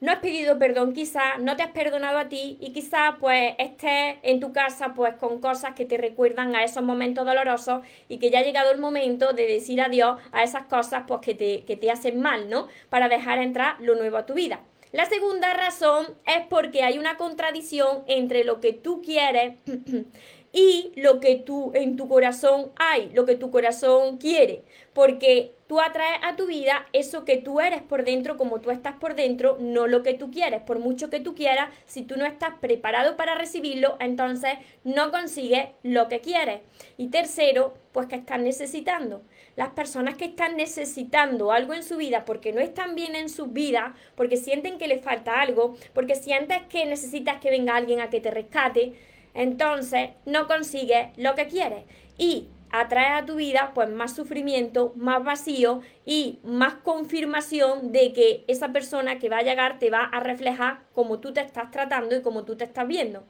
no 0.00 0.12
has 0.12 0.18
pedido 0.18 0.58
perdón 0.58 0.92
quizás, 0.92 1.40
no 1.40 1.56
te 1.56 1.64
has 1.64 1.72
perdonado 1.72 2.18
a 2.18 2.28
ti 2.28 2.56
y 2.60 2.72
quizás 2.72 3.14
pues 3.18 3.54
estés 3.58 4.16
en 4.22 4.38
tu 4.38 4.52
casa 4.52 4.94
pues 4.94 5.14
con 5.14 5.40
cosas 5.40 5.74
que 5.74 5.84
te 5.84 5.96
recuerdan 5.96 6.54
a 6.54 6.62
esos 6.62 6.84
momentos 6.84 7.26
dolorosos 7.26 7.82
y 8.08 8.18
que 8.18 8.30
ya 8.30 8.40
ha 8.40 8.44
llegado 8.44 8.70
el 8.70 8.78
momento 8.78 9.32
de 9.32 9.46
decir 9.46 9.80
adiós 9.80 10.20
a 10.30 10.44
esas 10.44 10.66
cosas 10.66 11.04
pues 11.08 11.20
que 11.20 11.34
te, 11.34 11.64
que 11.64 11.76
te 11.76 11.90
hacen 11.90 12.20
mal, 12.20 12.48
¿no? 12.48 12.68
Para 12.90 13.08
dejar 13.08 13.38
entrar 13.38 13.76
lo 13.80 13.96
nuevo 13.96 14.18
a 14.18 14.26
tu 14.26 14.34
vida. 14.34 14.60
La 14.92 15.04
segunda 15.04 15.52
razón 15.52 16.06
es 16.24 16.46
porque 16.48 16.82
hay 16.82 16.98
una 16.98 17.18
contradicción 17.18 18.04
entre 18.06 18.44
lo 18.44 18.60
que 18.60 18.72
tú 18.72 19.02
quieres 19.02 19.56
y 20.52 20.92
lo 20.96 21.20
que 21.20 21.36
tú 21.36 21.72
en 21.74 21.96
tu 21.96 22.08
corazón 22.08 22.70
hay, 22.76 23.10
lo 23.12 23.26
que 23.26 23.36
tu 23.36 23.50
corazón 23.50 24.16
quiere, 24.16 24.62
porque 24.92 25.52
tú 25.68 25.80
atraes 25.80 26.18
a 26.22 26.34
tu 26.34 26.46
vida 26.46 26.86
eso 26.92 27.24
que 27.24 27.36
tú 27.36 27.60
eres 27.60 27.82
por 27.82 28.04
dentro, 28.04 28.36
como 28.36 28.60
tú 28.60 28.70
estás 28.70 28.94
por 28.94 29.14
dentro, 29.14 29.58
no 29.60 29.86
lo 29.86 30.02
que 30.02 30.14
tú 30.14 30.30
quieres. 30.30 30.62
Por 30.62 30.78
mucho 30.78 31.10
que 31.10 31.20
tú 31.20 31.34
quieras, 31.34 31.68
si 31.86 32.02
tú 32.02 32.16
no 32.16 32.24
estás 32.24 32.54
preparado 32.60 33.16
para 33.16 33.34
recibirlo, 33.34 33.96
entonces 34.00 34.54
no 34.82 35.10
consigues 35.10 35.68
lo 35.82 36.08
que 36.08 36.20
quieres. 36.20 36.62
Y 36.96 37.08
tercero, 37.08 37.74
pues 37.92 38.08
que 38.08 38.16
estás 38.16 38.40
necesitando. 38.40 39.22
Las 39.56 39.70
personas 39.70 40.16
que 40.16 40.24
están 40.24 40.56
necesitando 40.56 41.52
algo 41.52 41.74
en 41.74 41.82
su 41.82 41.96
vida 41.96 42.24
porque 42.24 42.52
no 42.52 42.60
están 42.60 42.94
bien 42.94 43.14
en 43.14 43.28
su 43.28 43.48
vida, 43.48 43.94
porque 44.14 44.36
sienten 44.36 44.78
que 44.78 44.88
les 44.88 45.02
falta 45.02 45.40
algo, 45.40 45.76
porque 45.92 46.14
sientes 46.14 46.62
que 46.70 46.86
necesitas 46.86 47.40
que 47.40 47.50
venga 47.50 47.76
alguien 47.76 48.00
a 48.00 48.08
que 48.08 48.20
te 48.20 48.30
rescate, 48.30 48.94
entonces 49.34 50.10
no 50.26 50.46
consigues 50.46 51.08
lo 51.16 51.34
que 51.34 51.46
quieres 51.46 51.84
y 52.16 52.48
atraes 52.70 53.22
a 53.22 53.26
tu 53.26 53.36
vida 53.36 53.72
pues 53.74 53.88
más 53.88 54.14
sufrimiento, 54.14 54.92
más 54.96 55.22
vacío 55.24 55.80
y 56.04 56.38
más 56.42 56.74
confirmación 56.74 57.92
de 57.92 58.12
que 58.12 58.44
esa 58.48 58.68
persona 58.68 59.18
que 59.18 59.28
va 59.28 59.38
a 59.38 59.42
llegar 59.42 59.78
te 59.78 59.90
va 59.90 60.04
a 60.04 60.20
reflejar 60.20 60.80
cómo 60.94 61.20
tú 61.20 61.32
te 61.32 61.40
estás 61.40 61.70
tratando 61.70 62.16
y 62.16 62.22
cómo 62.22 62.44
tú 62.44 62.56
te 62.56 62.64
estás 62.64 62.86
viendo. 62.86 63.24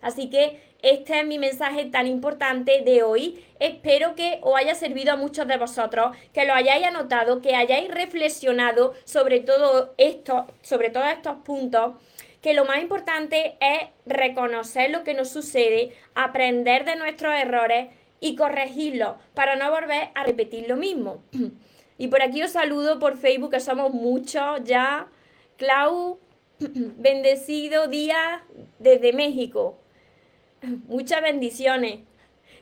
Así 0.00 0.28
que 0.28 0.60
este 0.82 1.20
es 1.20 1.26
mi 1.26 1.38
mensaje 1.38 1.86
tan 1.86 2.06
importante 2.06 2.82
de 2.82 3.02
hoy. 3.02 3.42
Espero 3.58 4.14
que 4.14 4.38
os 4.42 4.54
haya 4.54 4.74
servido 4.74 5.14
a 5.14 5.16
muchos 5.16 5.48
de 5.48 5.56
vosotros, 5.56 6.14
que 6.34 6.44
lo 6.44 6.52
hayáis 6.52 6.84
anotado, 6.84 7.40
que 7.40 7.56
hayáis 7.56 7.88
reflexionado 7.88 8.92
sobre 9.04 9.40
todo 9.40 9.94
esto, 9.96 10.46
sobre 10.60 10.90
todos 10.90 11.06
estos 11.08 11.36
puntos 11.36 11.94
que 12.44 12.52
lo 12.52 12.66
más 12.66 12.82
importante 12.82 13.56
es 13.58 13.88
reconocer 14.04 14.90
lo 14.90 15.02
que 15.02 15.14
nos 15.14 15.30
sucede, 15.30 15.94
aprender 16.14 16.84
de 16.84 16.94
nuestros 16.94 17.32
errores 17.32 17.88
y 18.20 18.36
corregirlo 18.36 19.16
para 19.32 19.56
no 19.56 19.70
volver 19.70 20.10
a 20.14 20.24
repetir 20.24 20.68
lo 20.68 20.76
mismo. 20.76 21.22
Y 21.96 22.08
por 22.08 22.22
aquí 22.22 22.42
os 22.42 22.50
saludo 22.50 22.98
por 22.98 23.16
Facebook, 23.16 23.52
que 23.52 23.60
somos 23.60 23.94
muchos 23.94 24.62
ya. 24.64 25.06
Clau, 25.56 26.18
bendecido 26.58 27.86
día 27.86 28.44
desde 28.78 29.14
México. 29.14 29.78
Muchas 30.88 31.22
bendiciones. 31.22 32.00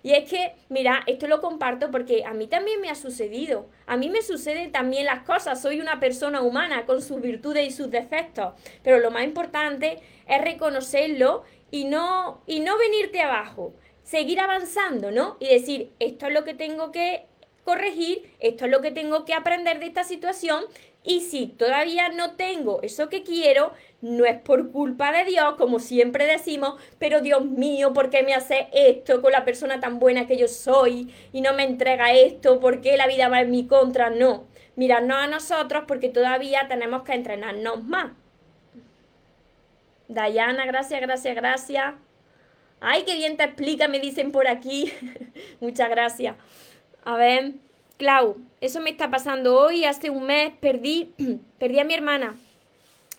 Y 0.02 0.12
es 0.12 0.28
que, 0.28 0.54
mira, 0.68 1.02
esto 1.06 1.28
lo 1.28 1.40
comparto 1.40 1.90
porque 1.90 2.24
a 2.24 2.34
mí 2.34 2.46
también 2.48 2.80
me 2.80 2.90
ha 2.90 2.94
sucedido. 2.94 3.68
A 3.86 3.96
mí 3.96 4.10
me 4.10 4.22
suceden 4.22 4.72
también 4.72 5.06
las 5.06 5.22
cosas. 5.22 5.62
Soy 5.62 5.80
una 5.80 6.00
persona 6.00 6.42
humana 6.42 6.86
con 6.86 7.00
sus 7.00 7.20
virtudes 7.20 7.68
y 7.68 7.70
sus 7.70 7.90
defectos. 7.90 8.54
Pero 8.82 8.98
lo 8.98 9.10
más 9.10 9.24
importante 9.24 10.00
es 10.26 10.40
reconocerlo 10.42 11.44
y 11.70 11.84
no, 11.84 12.42
y 12.46 12.60
no 12.60 12.76
venirte 12.78 13.20
abajo. 13.20 13.74
Seguir 14.02 14.40
avanzando, 14.40 15.12
¿no? 15.12 15.36
Y 15.38 15.48
decir, 15.48 15.92
esto 16.00 16.26
es 16.26 16.32
lo 16.32 16.44
que 16.44 16.54
tengo 16.54 16.90
que 16.90 17.26
corregir, 17.64 18.34
esto 18.40 18.64
es 18.64 18.70
lo 18.70 18.80
que 18.80 18.90
tengo 18.90 19.24
que 19.24 19.34
aprender 19.34 19.78
de 19.78 19.86
esta 19.86 20.02
situación 20.02 20.64
y 21.04 21.20
si 21.20 21.46
todavía 21.46 22.08
no 22.10 22.34
tengo 22.36 22.80
eso 22.82 23.08
que 23.08 23.22
quiero, 23.22 23.72
no 24.02 24.24
es 24.24 24.38
por 24.40 24.72
culpa 24.72 25.12
de 25.12 25.24
Dios, 25.24 25.54
como 25.54 25.78
siempre 25.78 26.26
decimos, 26.26 26.74
pero 26.98 27.20
Dios 27.20 27.44
mío, 27.44 27.92
¿por 27.92 28.10
qué 28.10 28.24
me 28.24 28.34
hace 28.34 28.68
esto 28.72 29.22
con 29.22 29.30
la 29.30 29.44
persona 29.44 29.78
tan 29.78 30.00
buena 30.00 30.26
que 30.26 30.36
yo 30.36 30.48
soy 30.48 31.14
y 31.32 31.40
no 31.40 31.54
me 31.54 31.62
entrega 31.62 32.12
esto? 32.12 32.58
¿Por 32.58 32.80
qué 32.80 32.96
la 32.96 33.06
vida 33.06 33.28
va 33.28 33.40
en 33.40 33.52
mi 33.52 33.68
contra? 33.68 34.10
No, 34.10 34.48
mirarnos 34.74 35.16
a 35.16 35.28
nosotros 35.28 35.84
porque 35.86 36.08
todavía 36.08 36.66
tenemos 36.68 37.02
que 37.04 37.14
entrenarnos 37.14 37.84
más. 37.84 38.10
Dayana, 40.08 40.66
gracias, 40.66 41.00
gracias, 41.00 41.36
gracias. 41.36 41.94
Ay, 42.80 43.04
qué 43.04 43.14
bien 43.14 43.36
te 43.36 43.44
explica, 43.44 43.86
me 43.86 44.00
dicen 44.00 44.32
por 44.32 44.48
aquí. 44.48 44.92
Muchas 45.60 45.88
gracias. 45.88 46.34
A 47.04 47.16
ver, 47.16 47.52
Clau, 47.98 48.36
eso 48.60 48.80
me 48.80 48.90
está 48.90 49.12
pasando 49.12 49.56
hoy. 49.56 49.84
Hace 49.84 50.10
un 50.10 50.26
mes 50.26 50.52
perdí, 50.60 51.14
perdí 51.60 51.78
a 51.78 51.84
mi 51.84 51.94
hermana. 51.94 52.34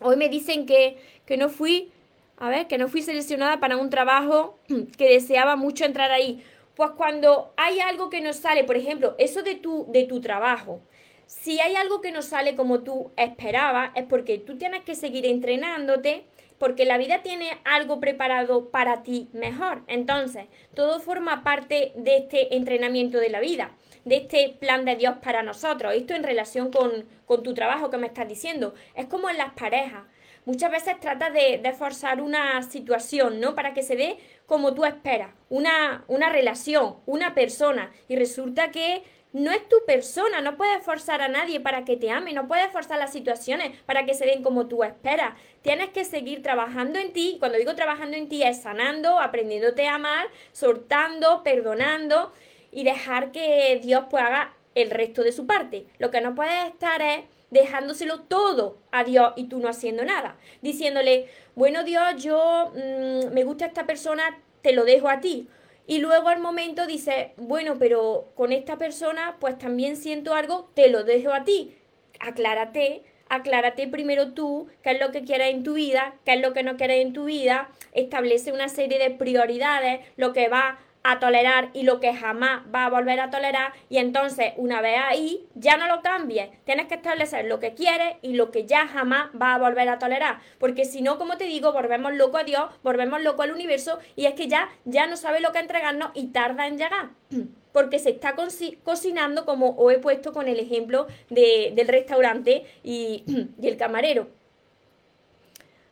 Hoy 0.03 0.17
me 0.17 0.29
dicen 0.29 0.65
que, 0.65 0.97
que 1.25 1.37
no 1.37 1.49
fui, 1.49 1.91
a 2.37 2.49
ver, 2.49 2.67
que 2.67 2.77
no 2.77 2.87
fui 2.87 3.01
seleccionada 3.01 3.59
para 3.59 3.77
un 3.77 3.89
trabajo 3.89 4.59
que 4.97 5.09
deseaba 5.09 5.55
mucho 5.55 5.85
entrar 5.85 6.11
ahí. 6.11 6.43
Pues 6.75 6.91
cuando 6.91 7.53
hay 7.55 7.79
algo 7.79 8.09
que 8.09 8.21
no 8.21 8.33
sale, 8.33 8.63
por 8.63 8.75
ejemplo, 8.75 9.15
eso 9.17 9.43
de 9.43 9.55
tu, 9.55 9.85
de 9.89 10.05
tu 10.05 10.21
trabajo, 10.21 10.81
si 11.25 11.59
hay 11.59 11.75
algo 11.75 12.01
que 12.01 12.11
no 12.11 12.21
sale 12.21 12.55
como 12.55 12.81
tú 12.81 13.11
esperabas, 13.15 13.91
es 13.95 14.03
porque 14.03 14.37
tú 14.37 14.57
tienes 14.57 14.83
que 14.83 14.95
seguir 14.95 15.25
entrenándote, 15.25 16.25
porque 16.59 16.85
la 16.85 16.97
vida 16.97 17.23
tiene 17.23 17.57
algo 17.63 17.99
preparado 17.99 18.69
para 18.69 19.03
ti 19.03 19.29
mejor. 19.33 19.83
Entonces, 19.87 20.45
todo 20.73 20.99
forma 20.99 21.43
parte 21.43 21.93
de 21.95 22.17
este 22.17 22.55
entrenamiento 22.55 23.17
de 23.19 23.29
la 23.29 23.39
vida 23.39 23.71
de 24.05 24.17
este 24.17 24.55
plan 24.59 24.85
de 24.85 24.95
Dios 24.95 25.15
para 25.23 25.43
nosotros. 25.43 25.93
Esto 25.93 26.13
en 26.13 26.23
relación 26.23 26.71
con, 26.71 27.05
tu 27.43 27.53
trabajo 27.53 27.89
que 27.89 27.97
me 27.97 28.07
estás 28.07 28.27
diciendo. 28.27 28.75
Es 28.95 29.07
como 29.07 29.29
en 29.29 29.37
las 29.37 29.53
parejas. 29.53 30.03
Muchas 30.45 30.71
veces 30.71 30.99
trata 30.99 31.29
de, 31.29 31.73
forzar 31.77 32.21
una 32.21 32.61
situación, 32.63 33.39
¿no? 33.39 33.55
Para 33.55 33.73
que 33.73 33.81
se 33.81 33.95
dé 33.95 34.17
como 34.45 34.73
tú 34.73 34.85
esperas, 34.85 35.29
una, 35.49 36.03
una 36.07 36.29
relación, 36.29 36.97
una 37.05 37.33
persona. 37.33 37.91
Y 38.07 38.17
resulta 38.17 38.69
que 38.69 39.03
no 39.31 39.51
es 39.51 39.67
tu 39.67 39.77
persona, 39.87 40.41
no 40.41 40.57
puedes 40.57 40.83
forzar 40.83 41.21
a 41.23 41.27
nadie 41.27 41.59
para 41.59 41.85
que 41.85 41.97
te 41.97 42.11
ame, 42.11 42.33
no 42.33 42.47
puedes 42.47 42.71
forzar 42.71 42.99
las 42.99 43.11
situaciones 43.11 43.75
para 43.87 44.05
que 44.05 44.13
se 44.13 44.25
den 44.25 44.43
como 44.43 44.67
tú 44.67 44.83
esperas. 44.83 45.33
Tienes 45.63 45.89
que 45.89 46.05
seguir 46.05 46.43
trabajando 46.43 46.99
en 46.99 47.13
ti, 47.13 47.37
cuando 47.39 47.57
digo 47.57 47.73
trabajando 47.73 48.15
en 48.15 48.29
ti 48.29 48.43
es 48.43 48.61
sanando, 48.61 49.19
aprendiéndote 49.19 49.87
a 49.87 49.95
amar, 49.95 50.27
soltando, 50.51 51.41
perdonando 51.41 52.31
y 52.73 52.83
dejar 52.83 53.31
que 53.31 53.79
Dios 53.81 54.05
pues 54.09 54.23
haga 54.23 54.53
el 54.75 54.89
resto 54.89 55.23
de 55.23 55.31
su 55.31 55.45
parte. 55.45 55.85
Lo 55.99 56.11
que 56.11 56.21
no 56.21 56.35
puedes 56.35 56.65
estar 56.67 57.01
es 57.01 57.21
dejándoselo 57.51 58.21
todo 58.21 58.77
a 58.91 59.03
Dios 59.03 59.33
y 59.35 59.45
tú 59.45 59.59
no 59.59 59.69
haciendo 59.69 60.03
nada. 60.03 60.37
Diciéndole, 60.61 61.27
bueno 61.55 61.83
Dios, 61.83 62.21
yo 62.21 62.71
mm, 62.73 63.33
me 63.33 63.43
gusta 63.43 63.67
esta 63.67 63.85
persona, 63.85 64.23
te 64.61 64.73
lo 64.73 64.83
dejo 64.83 65.09
a 65.09 65.21
ti. 65.21 65.47
Y 65.85 65.99
luego 65.99 66.29
al 66.29 66.39
momento 66.39 66.87
dice, 66.87 67.33
bueno, 67.37 67.75
pero 67.77 68.29
con 68.35 68.51
esta 68.51 68.77
persona 68.77 69.37
pues 69.39 69.57
también 69.57 69.95
siento 69.97 70.33
algo, 70.33 70.69
te 70.73 70.89
lo 70.89 71.03
dejo 71.03 71.31
a 71.33 71.43
ti. 71.43 71.75
Aclárate, 72.19 73.03
aclárate 73.29 73.87
primero 73.87 74.33
tú 74.33 74.67
qué 74.81 74.91
es 74.91 74.99
lo 74.99 75.11
que 75.11 75.23
quieres 75.23 75.53
en 75.53 75.63
tu 75.63 75.73
vida, 75.73 76.15
qué 76.25 76.33
es 76.33 76.41
lo 76.41 76.53
que 76.53 76.63
no 76.63 76.77
quieres 76.77 77.01
en 77.01 77.13
tu 77.13 77.25
vida, 77.25 77.69
establece 77.91 78.51
una 78.51 78.69
serie 78.69 78.97
de 78.97 79.11
prioridades, 79.11 80.05
lo 80.15 80.33
que 80.33 80.47
va 80.47 80.79
a 81.03 81.19
tolerar 81.19 81.69
y 81.73 81.83
lo 81.83 81.99
que 81.99 82.13
jamás 82.13 82.61
va 82.73 82.85
a 82.85 82.89
volver 82.89 83.19
a 83.19 83.29
tolerar 83.29 83.73
y 83.89 83.97
entonces 83.97 84.53
una 84.55 84.81
vez 84.81 84.97
ahí 85.03 85.45
ya 85.53 85.75
no 85.77 85.87
lo 85.87 86.01
cambies, 86.01 86.49
tienes 86.63 86.87
que 86.87 86.95
establecer 86.95 87.45
lo 87.45 87.59
que 87.59 87.73
quieres 87.73 88.15
y 88.21 88.33
lo 88.33 88.51
que 88.51 88.65
ya 88.65 88.87
jamás 88.87 89.29
va 89.39 89.53
a 89.53 89.57
volver 89.57 89.89
a 89.89 89.99
tolerar, 89.99 90.39
porque 90.59 90.85
si 90.85 91.01
no, 91.01 91.17
como 91.17 91.37
te 91.37 91.43
digo, 91.43 91.73
volvemos 91.73 92.13
loco 92.13 92.37
a 92.37 92.45
Dios, 92.45 92.69
volvemos 92.83 93.21
loco 93.21 93.41
al 93.41 93.51
universo 93.51 93.99
y 94.15 94.25
es 94.25 94.33
que 94.33 94.47
ya, 94.47 94.69
ya 94.85 95.05
no 95.05 95.17
sabe 95.17 95.41
lo 95.41 95.51
que 95.51 95.59
entregarnos 95.59 96.11
y 96.13 96.27
tarda 96.27 96.67
en 96.67 96.77
llegar. 96.77 97.09
Porque 97.73 97.97
se 97.97 98.11
está 98.11 98.35
cocinando, 98.83 99.45
como 99.45 99.75
os 99.75 99.91
he 99.91 99.97
puesto 99.97 100.31
con 100.31 100.47
el 100.47 100.59
ejemplo 100.59 101.07
del 101.31 101.87
restaurante 101.87 102.65
y, 102.83 103.23
y 103.59 103.67
el 103.67 103.77
camarero. 103.77 104.27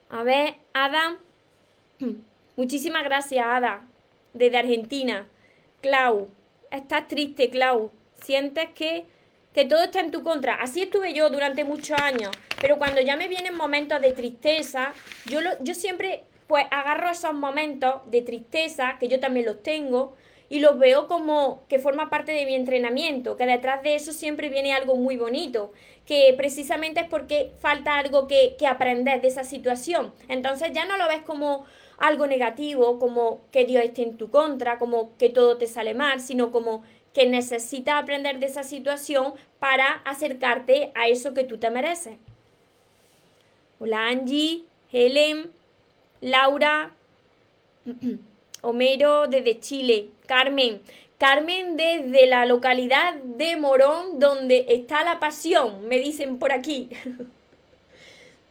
A 0.10 0.22
ver, 0.22 0.58
Ada. 0.74 1.18
Muchísimas 2.56 3.04
gracias, 3.04 3.44
Ada 3.44 3.91
desde 4.34 4.58
Argentina. 4.58 5.28
Clau, 5.82 6.30
estás 6.70 7.08
triste, 7.08 7.50
Clau. 7.50 7.92
Sientes 8.24 8.70
que, 8.76 9.06
que 9.54 9.66
todo 9.66 9.84
está 9.84 10.00
en 10.00 10.12
tu 10.12 10.24
contra. 10.24 10.56
Así 10.56 10.84
estuve 10.84 11.14
yo 11.14 11.30
durante 11.30 11.64
muchos 11.64 12.00
años. 12.00 12.32
Pero 12.60 12.78
cuando 12.78 13.02
ya 13.02 13.16
me 13.18 13.28
vienen 13.28 13.56
momentos 13.56 14.00
de 14.02 14.14
tristeza, 14.14 14.94
yo, 15.26 15.42
lo, 15.42 15.52
yo 15.62 15.74
siempre 15.74 16.24
pues 16.48 16.66
agarro 16.70 17.10
esos 17.10 17.34
momentos 17.34 18.02
de 18.08 18.22
tristeza, 18.22 18.98
que 19.00 19.08
yo 19.08 19.20
también 19.20 19.46
los 19.46 19.64
tengo, 19.64 20.16
y 20.50 20.60
los 20.60 20.78
veo 20.78 21.08
como 21.08 21.66
que 21.70 21.80
forma 21.80 22.10
parte 22.10 22.34
de 22.34 22.46
mi 22.46 22.56
entrenamiento, 22.56 23.38
que 23.38 23.46
detrás 23.46 23.82
de 23.84 23.96
eso 23.96 24.12
siempre 24.12 24.50
viene 24.50 24.74
algo 24.74 24.98
muy 24.98 25.16
bonito, 25.16 25.72
que 26.06 26.34
precisamente 26.36 27.00
es 27.00 27.08
porque 27.08 27.54
falta 27.60 27.98
algo 27.98 28.28
que, 28.28 28.58
que 28.60 28.68
aprender 28.68 29.22
de 29.22 29.30
esa 29.30 29.46
situación. 29.46 30.14
Entonces 30.28 30.74
ya 30.74 30.84
no 30.84 30.98
lo 30.98 31.08
ves 31.08 31.22
como 31.22 31.66
algo 32.02 32.26
negativo, 32.26 32.98
como 33.00 33.42
que 33.52 33.66
Dios 33.66 33.84
esté 33.84 34.02
en 34.02 34.18
tu 34.18 34.30
contra, 34.32 34.80
como 34.80 35.16
que 35.18 35.30
todo 35.30 35.58
te 35.58 35.68
sale 35.68 35.94
mal, 35.94 36.20
sino 36.20 36.52
como 36.52 36.84
que 37.14 37.28
necesitas 37.28 38.02
aprender 38.02 38.40
de 38.40 38.48
esa 38.48 38.64
situación 38.64 39.34
para 39.60 40.02
acercarte 40.04 40.92
a 40.96 41.08
eso 41.08 41.34
que 41.34 41.44
tú 41.44 41.60
te 41.60 41.70
mereces. 41.70 42.18
Hola 43.80 44.08
Angie, 44.08 44.64
Helen, 44.92 45.52
Laura, 46.22 46.92
Homero 48.62 49.28
desde 49.28 49.60
Chile, 49.60 50.10
Carmen, 50.26 50.82
Carmen 51.20 51.78
desde 51.78 52.26
la 52.26 52.48
localidad 52.48 53.14
de 53.14 53.58
Morón, 53.58 54.20
donde 54.20 54.66
está 54.70 55.04
la 55.04 55.20
pasión, 55.20 55.88
me 55.88 56.00
dicen 56.00 56.40
por 56.40 56.52
aquí. 56.52 56.90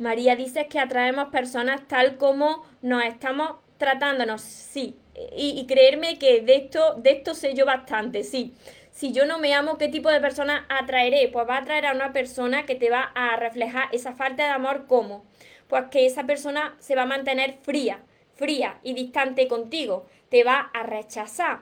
María 0.01 0.35
dice 0.35 0.67
que 0.67 0.79
atraemos 0.79 1.29
personas 1.29 1.87
tal 1.87 2.17
como 2.17 2.65
nos 2.81 3.05
estamos 3.05 3.57
tratándonos, 3.77 4.41
sí. 4.41 4.97
Y, 5.37 5.67
creerme 5.67 6.19
que 6.19 6.41
de 6.41 6.57
esto, 6.57 6.95
de 6.95 7.11
esto 7.11 7.35
sé 7.35 7.53
yo 7.53 7.67
bastante, 7.67 8.25
sí. 8.25 8.55
Si 8.91 9.13
yo 9.13 9.27
no 9.27 9.39
me 9.39 9.53
amo, 9.53 9.77
¿qué 9.77 9.89
tipo 9.89 10.09
de 10.09 10.21
persona 10.21 10.65
atraeré? 10.71 11.29
Pues 11.29 11.47
va 11.47 11.57
a 11.57 11.59
atraer 11.59 11.85
a 11.85 11.93
una 11.93 12.15
persona 12.15 12.65
que 12.65 12.77
te 12.77 12.89
va 12.89 13.13
a 13.15 13.37
reflejar 13.37 13.91
esa 13.93 14.15
falta 14.15 14.45
de 14.45 14.49
amor 14.49 14.87
como. 14.87 15.27
Pues 15.69 15.85
que 15.91 16.07
esa 16.07 16.25
persona 16.25 16.77
se 16.79 16.95
va 16.97 17.03
a 17.03 17.07
mantener 17.07 17.59
fría, 17.63 18.01
fría 18.35 18.81
y 18.83 18.95
distante 18.95 19.49
contigo. 19.49 20.07
Te 20.31 20.45
va 20.45 20.71
a 20.73 20.83
rechazar. 20.83 21.61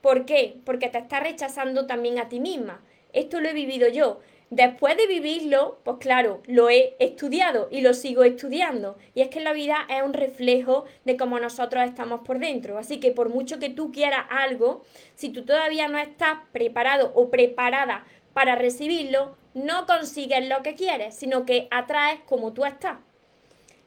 ¿Por 0.00 0.26
qué? 0.26 0.56
Porque 0.64 0.88
te 0.88 0.98
está 0.98 1.20
rechazando 1.20 1.86
también 1.86 2.18
a 2.18 2.28
ti 2.28 2.40
misma. 2.40 2.82
Esto 3.12 3.40
lo 3.40 3.48
he 3.48 3.54
vivido 3.54 3.86
yo. 3.88 4.20
Después 4.50 4.96
de 4.96 5.08
vivirlo, 5.08 5.80
pues 5.82 5.96
claro, 5.98 6.40
lo 6.46 6.70
he 6.70 6.94
estudiado 7.00 7.66
y 7.72 7.80
lo 7.80 7.94
sigo 7.94 8.22
estudiando. 8.22 8.96
Y 9.12 9.22
es 9.22 9.28
que 9.28 9.40
la 9.40 9.52
vida 9.52 9.78
es 9.88 10.04
un 10.04 10.12
reflejo 10.12 10.84
de 11.04 11.16
cómo 11.16 11.40
nosotros 11.40 11.82
estamos 11.82 12.20
por 12.20 12.38
dentro. 12.38 12.78
Así 12.78 13.00
que 13.00 13.10
por 13.10 13.28
mucho 13.28 13.58
que 13.58 13.70
tú 13.70 13.90
quieras 13.90 14.24
algo, 14.30 14.84
si 15.16 15.30
tú 15.30 15.44
todavía 15.44 15.88
no 15.88 15.98
estás 15.98 16.38
preparado 16.52 17.10
o 17.16 17.28
preparada 17.28 18.04
para 18.34 18.54
recibirlo, 18.54 19.36
no 19.54 19.84
consigues 19.86 20.48
lo 20.48 20.62
que 20.62 20.74
quieres, 20.74 21.16
sino 21.16 21.44
que 21.44 21.66
atraes 21.72 22.20
como 22.26 22.52
tú 22.52 22.64
estás. 22.64 22.98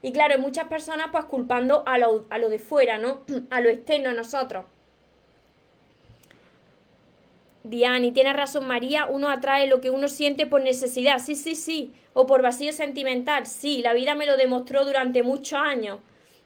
Y 0.02 0.12
claro, 0.12 0.38
muchas 0.38 0.68
personas 0.68 1.08
pues 1.10 1.24
culpando 1.24 1.84
a 1.86 1.96
lo, 1.96 2.26
a 2.28 2.36
lo 2.36 2.50
de 2.50 2.58
fuera, 2.58 2.98
¿no? 2.98 3.22
A 3.50 3.60
lo 3.60 3.70
externo 3.70 4.10
a 4.10 4.14
nosotros. 4.14 4.64
Diani, 7.62 8.12
tiene 8.12 8.32
razón 8.32 8.66
María, 8.66 9.06
uno 9.06 9.28
atrae 9.28 9.66
lo 9.66 9.80
que 9.80 9.90
uno 9.90 10.08
siente 10.08 10.46
por 10.46 10.62
necesidad, 10.62 11.18
sí, 11.18 11.34
sí, 11.34 11.54
sí, 11.54 11.92
o 12.14 12.26
por 12.26 12.42
vacío 12.42 12.72
sentimental, 12.72 13.46
sí, 13.46 13.82
la 13.82 13.92
vida 13.92 14.14
me 14.14 14.26
lo 14.26 14.36
demostró 14.36 14.84
durante 14.84 15.22
muchos 15.22 15.58
años. 15.58 15.98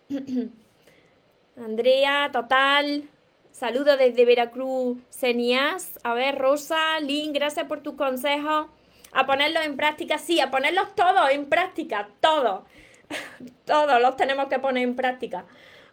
Andrea, 1.57 2.31
total, 2.33 3.09
Saludos 3.55 3.99
desde 4.01 4.25
Veracruz, 4.25 4.99
Senias. 5.11 6.01
A 6.03 6.13
ver, 6.13 6.37
Rosa, 6.37 6.99
Lynn, 6.99 7.33
gracias 7.33 7.69
por 7.69 7.85
tus 7.85 7.95
consejos. 7.95 8.67
A 9.13 9.27
ponerlos 9.27 9.65
en 9.65 9.77
práctica, 9.77 10.19
sí, 10.19 10.41
a 10.41 10.51
ponerlos 10.51 10.93
todos 10.97 11.31
en 11.31 11.47
práctica, 11.49 12.09
todos. 12.19 12.65
todos 13.65 14.03
los 14.03 14.17
tenemos 14.17 14.47
que 14.49 14.59
poner 14.59 14.83
en 14.83 14.97
práctica. 14.97 15.47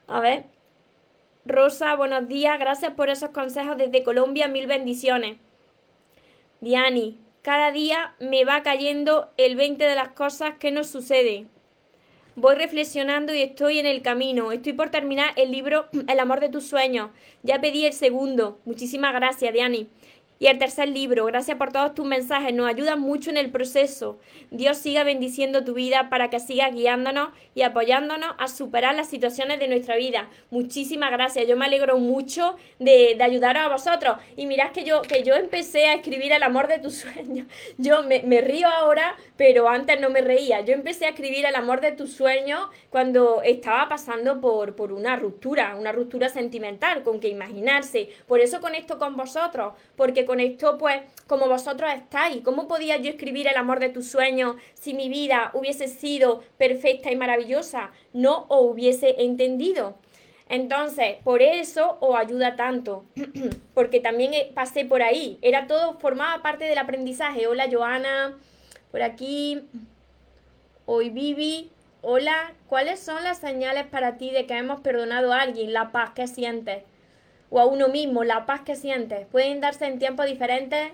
A 0.08 0.20
ver. 0.20 0.46
Rosa, 1.46 1.96
buenos 1.96 2.28
días. 2.28 2.60
Gracias 2.60 2.94
por 2.94 3.10
esos 3.10 3.32
consejos 3.32 3.76
desde 3.76 4.04
Colombia. 4.04 4.48
Mil 4.48 4.68
bendiciones. 4.68 5.38
Diani, 6.60 7.18
cada 7.42 7.72
día 7.72 8.14
me 8.20 8.46
va 8.46 8.62
cayendo 8.62 9.32
el 9.38 9.56
20 9.56 9.84
de 9.84 9.96
las 9.96 10.10
cosas 10.10 10.58
que 10.60 10.70
nos 10.70 10.88
suceden. 10.88 11.50
Voy 12.36 12.56
reflexionando 12.56 13.34
y 13.34 13.42
estoy 13.42 13.80
en 13.80 13.88
el 13.88 14.04
camino. 14.04 14.52
Estoy 14.52 14.74
por 14.74 14.92
terminar 14.92 15.34
el 15.36 15.52
libro 15.52 15.88
El 16.08 16.20
amor 16.20 16.42
de 16.42 16.50
tus 16.50 16.68
sueños. 16.68 17.10
Ya 17.42 17.60
pedí 17.60 17.86
el 17.86 17.94
segundo. 17.94 18.60
Muchísimas 18.64 19.12
gracias, 19.14 19.52
Diani. 19.52 19.90
Y 20.42 20.48
el 20.48 20.58
tercer 20.58 20.90
libro, 20.90 21.26
gracias 21.26 21.56
por 21.56 21.72
todos 21.72 21.94
tus 21.94 22.04
mensajes, 22.04 22.52
nos 22.52 22.68
ayudan 22.68 23.00
mucho 23.00 23.30
en 23.30 23.38
el 23.38 23.52
proceso. 23.52 24.18
Dios 24.50 24.76
siga 24.80 25.04
bendiciendo 25.04 25.64
tu 25.64 25.76
vida 25.76 26.10
para 26.10 26.32
que 26.32 26.40
sigas 26.40 26.74
guiándonos 26.74 27.30
y 27.54 27.62
apoyándonos 27.62 28.34
a 28.40 28.48
superar 28.48 28.96
las 28.96 29.08
situaciones 29.08 29.60
de 29.60 29.68
nuestra 29.68 29.98
vida. 29.98 30.32
Muchísimas 30.50 31.12
gracias, 31.12 31.48
yo 31.48 31.56
me 31.58 31.66
alegro 31.66 32.00
mucho 32.00 32.56
de, 32.80 33.14
de 33.16 33.24
ayudaros 33.24 33.62
a 33.62 33.70
vosotros. 33.70 34.18
Y 34.36 34.48
mirad 34.48 34.72
que 34.72 34.84
yo, 34.84 35.04
que 35.04 35.22
yo 35.22 35.36
empecé 35.36 35.86
a 35.86 35.94
escribir 35.94 36.32
el 36.32 36.42
amor 36.42 36.68
de 36.68 36.80
tus 36.80 36.96
sueños. 36.96 37.46
Yo 37.78 38.02
me, 38.02 38.24
me 38.24 38.42
río 38.42 38.68
ahora, 38.68 39.16
pero 39.38 39.70
antes 39.70 40.02
no 40.02 40.10
me 40.10 40.22
reía. 40.22 40.62
Yo 40.62 40.74
empecé 40.74 41.06
a 41.06 41.10
escribir 41.10 41.46
el 41.46 41.54
amor 41.54 41.82
de 41.82 41.92
tus 41.92 42.14
sueños 42.14 42.62
cuando 42.90 43.44
estaba 43.44 43.88
pasando 43.90 44.42
por, 44.42 44.76
por 44.76 44.92
una 44.92 45.16
ruptura, 45.18 45.76
una 45.76 45.92
ruptura 45.92 46.30
sentimental, 46.30 47.04
con 47.04 47.20
que 47.20 47.28
imaginarse. 47.28 48.10
Por 48.28 48.40
eso 48.40 48.60
conecto 48.60 48.98
con 48.98 49.16
vosotros, 49.16 49.74
porque 49.96 50.26
con 50.32 50.40
esto, 50.40 50.78
pues, 50.78 51.02
como 51.28 51.50
vosotros 51.50 51.92
estáis. 51.94 52.42
¿Cómo 52.42 52.70
podía 52.70 52.96
yo 52.96 53.10
escribir 53.10 53.50
el 53.50 53.58
amor 53.58 53.82
de 53.82 53.90
tus 53.90 54.08
sueños 54.08 54.56
si 54.76 54.94
mi 54.94 55.10
vida 55.10 55.52
hubiese 55.54 55.90
sido 55.90 56.42
perfecta 56.58 57.12
y 57.12 57.18
maravillosa? 57.18 57.92
No 58.14 58.46
os 58.48 58.72
hubiese 58.72 59.22
entendido. 59.24 59.98
Entonces, 60.48 61.18
por 61.26 61.42
eso 61.42 61.98
os 62.00 62.16
ayuda 62.16 62.56
tanto, 62.56 63.04
porque 63.74 64.00
también 64.00 64.32
pasé 64.54 64.86
por 64.86 65.02
ahí. 65.02 65.38
Era 65.42 65.68
todo, 65.68 66.00
formaba 66.00 66.42
parte 66.42 66.64
del 66.64 66.78
aprendizaje. 66.78 67.48
Hola, 67.48 67.68
Joana, 67.70 68.38
por 68.90 69.02
aquí. 69.02 69.64
Hoy 70.86 71.10
Vivi. 71.10 71.72
Hola, 72.04 72.54
¿cuáles 72.68 73.02
son 73.02 73.22
las 73.26 73.40
señales 73.40 73.86
para 73.86 74.16
ti 74.16 74.32
de 74.32 74.46
que 74.46 74.58
hemos 74.58 74.80
perdonado 74.80 75.34
a 75.34 75.42
alguien? 75.42 75.74
La 75.74 75.92
paz 75.92 76.12
que 76.12 76.26
sientes 76.28 76.84
o 77.52 77.60
a 77.60 77.66
uno 77.66 77.90
mismo, 77.90 78.24
la 78.24 78.48
paz 78.48 78.62
que 78.62 78.76
sientes. 78.76 79.28
Pueden 79.28 79.60
darse 79.60 79.86
en 79.86 80.00
tiempos 80.00 80.26
diferentes 80.26 80.94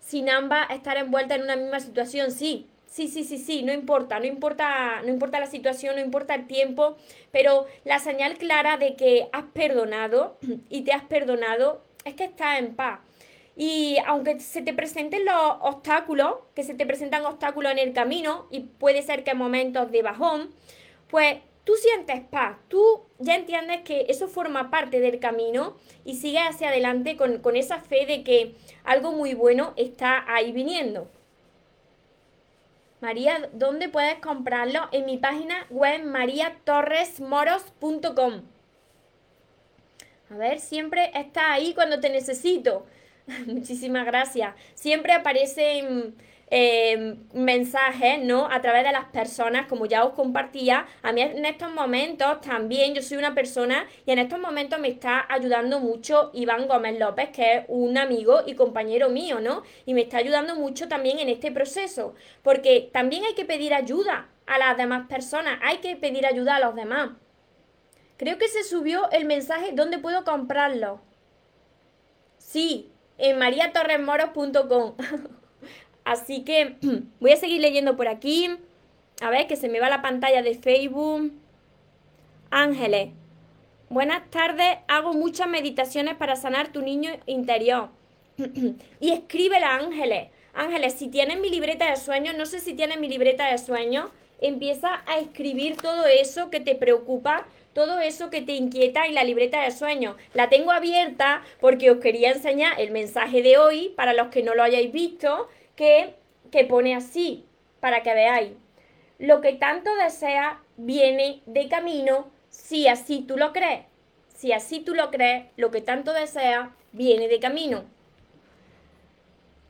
sin 0.00 0.28
ambas 0.28 0.68
estar 0.70 0.96
envueltas 0.96 1.38
en 1.38 1.44
una 1.44 1.54
misma 1.54 1.78
situación, 1.78 2.32
sí. 2.32 2.66
Sí, 2.86 3.06
sí, 3.06 3.22
sí, 3.22 3.38
sí, 3.38 3.62
no 3.62 3.72
importa, 3.72 4.18
no 4.18 4.26
importa, 4.26 5.00
no 5.02 5.10
importa 5.10 5.38
la 5.38 5.46
situación, 5.46 5.94
no 5.94 6.00
importa 6.00 6.34
el 6.34 6.48
tiempo, 6.48 6.96
pero 7.30 7.66
la 7.84 8.00
señal 8.00 8.36
clara 8.36 8.78
de 8.78 8.96
que 8.96 9.28
has 9.32 9.44
perdonado 9.52 10.38
y 10.68 10.82
te 10.82 10.92
has 10.92 11.04
perdonado 11.04 11.84
es 12.04 12.14
que 12.14 12.24
estás 12.24 12.58
en 12.58 12.74
paz. 12.74 12.98
Y 13.54 13.98
aunque 14.06 14.40
se 14.40 14.62
te 14.62 14.72
presenten 14.72 15.24
los 15.24 15.36
obstáculos, 15.60 16.36
que 16.56 16.64
se 16.64 16.74
te 16.74 16.84
presentan 16.84 17.24
obstáculos 17.24 17.70
en 17.70 17.78
el 17.78 17.92
camino, 17.92 18.48
y 18.50 18.60
puede 18.60 19.02
ser 19.02 19.22
que 19.22 19.34
momentos 19.34 19.92
de 19.92 20.02
bajón, 20.02 20.50
pues 21.08 21.36
tú 21.64 21.74
sientes 21.74 22.22
paz, 22.22 22.56
tú 22.68 23.02
ya 23.18 23.34
entiendes 23.34 23.82
que 23.82 24.06
eso 24.08 24.28
forma 24.28 24.70
parte 24.70 25.00
del 25.00 25.18
camino 25.20 25.76
y 26.04 26.16
sigues 26.16 26.42
hacia 26.42 26.68
adelante 26.68 27.16
con, 27.16 27.40
esa 27.56 27.80
fe 27.80 28.06
de 28.06 28.22
que 28.22 28.54
algo 28.84 29.10
muy 29.12 29.34
bueno 29.34 29.74
está 29.76 30.24
ahí 30.32 30.52
viniendo. 30.52 31.08
María, 33.00 33.50
¿dónde 33.52 33.88
puedes 33.88 34.20
comprarlo? 34.20 34.88
En 34.92 35.06
mi 35.06 35.16
página 35.16 35.66
web 35.70 36.04
mariatorresmoros.com. 36.04 38.42
A 40.30 40.36
ver, 40.36 40.60
siempre 40.60 41.10
está 41.14 41.52
ahí 41.52 41.74
cuando 41.74 41.98
te 41.98 42.10
necesito. 42.10 42.86
Muchísimas 43.46 44.06
gracias. 44.06 44.54
Siempre 44.74 45.12
aparecen 45.12 46.14
eh, 46.50 47.16
mensajes, 47.32 48.22
¿no? 48.24 48.50
A 48.50 48.60
través 48.60 48.84
de 48.84 48.90
las 48.90 49.04
personas, 49.06 49.66
como 49.66 49.86
ya 49.86 50.04
os 50.04 50.14
compartía. 50.14 50.86
A 51.02 51.12
mí 51.12 51.22
en 51.22 51.44
estos 51.44 51.72
momentos 51.72 52.40
también, 52.40 52.92
yo 52.94 53.02
soy 53.02 53.18
una 53.18 53.34
persona 53.34 53.86
y 54.04 54.10
en 54.10 54.18
estos 54.18 54.40
momentos 54.40 54.80
me 54.80 54.88
está 54.88 55.26
ayudando 55.28 55.78
mucho 55.78 56.30
Iván 56.34 56.66
Gómez 56.66 56.98
López, 56.98 57.30
que 57.30 57.58
es 57.58 57.64
un 57.68 57.96
amigo 57.96 58.40
y 58.46 58.54
compañero 58.54 59.08
mío, 59.08 59.40
¿no? 59.40 59.62
Y 59.86 59.94
me 59.94 60.02
está 60.02 60.18
ayudando 60.18 60.56
mucho 60.56 60.88
también 60.88 61.20
en 61.20 61.28
este 61.28 61.52
proceso, 61.52 62.14
porque 62.42 62.90
también 62.92 63.24
hay 63.24 63.34
que 63.34 63.44
pedir 63.44 63.72
ayuda 63.72 64.28
a 64.46 64.58
las 64.58 64.76
demás 64.76 65.06
personas, 65.08 65.60
hay 65.62 65.78
que 65.78 65.94
pedir 65.94 66.26
ayuda 66.26 66.56
a 66.56 66.60
los 66.60 66.74
demás. 66.74 67.10
Creo 68.16 68.38
que 68.38 68.48
se 68.48 68.64
subió 68.64 69.08
el 69.12 69.24
mensaje, 69.24 69.70
¿dónde 69.72 69.98
puedo 69.98 70.24
comprarlo? 70.24 71.00
Sí, 72.38 72.90
en 73.18 73.38
mariatorresmoros.com. 73.38 74.96
Así 76.10 76.42
que 76.42 76.74
voy 77.20 77.30
a 77.30 77.36
seguir 77.36 77.60
leyendo 77.60 77.96
por 77.96 78.08
aquí. 78.08 78.50
A 79.20 79.30
ver, 79.30 79.46
que 79.46 79.54
se 79.54 79.68
me 79.68 79.78
va 79.78 79.88
la 79.88 80.02
pantalla 80.02 80.42
de 80.42 80.56
Facebook. 80.56 81.32
Ángeles. 82.50 83.10
Buenas 83.90 84.28
tardes. 84.28 84.78
Hago 84.88 85.12
muchas 85.12 85.46
meditaciones 85.46 86.16
para 86.16 86.34
sanar 86.34 86.72
tu 86.72 86.82
niño 86.82 87.12
interior. 87.26 87.90
y 89.00 89.12
escríbela, 89.12 89.76
Ángeles. 89.76 90.30
Ángeles, 90.52 90.94
si 90.94 91.06
tienes 91.06 91.38
mi 91.38 91.48
libreta 91.48 91.88
de 91.88 91.96
sueños, 91.96 92.34
no 92.36 92.44
sé 92.44 92.58
si 92.58 92.74
tienes 92.74 92.98
mi 92.98 93.08
libreta 93.08 93.46
de 93.46 93.58
sueños, 93.58 94.10
empieza 94.40 95.04
a 95.06 95.20
escribir 95.20 95.76
todo 95.76 96.06
eso 96.06 96.50
que 96.50 96.58
te 96.58 96.74
preocupa, 96.74 97.46
todo 97.72 98.00
eso 98.00 98.30
que 98.30 98.42
te 98.42 98.54
inquieta 98.54 99.06
en 99.06 99.14
la 99.14 99.22
libreta 99.22 99.62
de 99.62 99.70
sueños. 99.70 100.16
La 100.34 100.48
tengo 100.48 100.72
abierta 100.72 101.44
porque 101.60 101.88
os 101.88 101.98
quería 101.98 102.32
enseñar 102.32 102.80
el 102.80 102.90
mensaje 102.90 103.42
de 103.42 103.58
hoy 103.58 103.92
para 103.94 104.12
los 104.12 104.26
que 104.26 104.42
no 104.42 104.56
lo 104.56 104.64
hayáis 104.64 104.90
visto 104.90 105.48
que, 106.50 106.64
pone 106.64 106.94
así, 106.94 107.46
para 107.80 108.02
que 108.02 108.12
veáis. 108.12 108.52
Lo 109.18 109.40
que 109.40 109.54
tanto 109.54 109.94
desea 109.96 110.60
viene 110.76 111.40
de 111.46 111.68
camino 111.68 112.28
si 112.50 112.86
así 112.86 113.22
tú 113.22 113.38
lo 113.38 113.52
crees. 113.54 113.86
Si 114.34 114.52
así 114.52 114.80
tú 114.80 114.94
lo 114.94 115.10
crees, 115.10 115.46
lo 115.56 115.70
que 115.70 115.80
tanto 115.80 116.12
desea 116.12 116.74
viene 116.92 117.28
de 117.28 117.40
camino. 117.40 117.84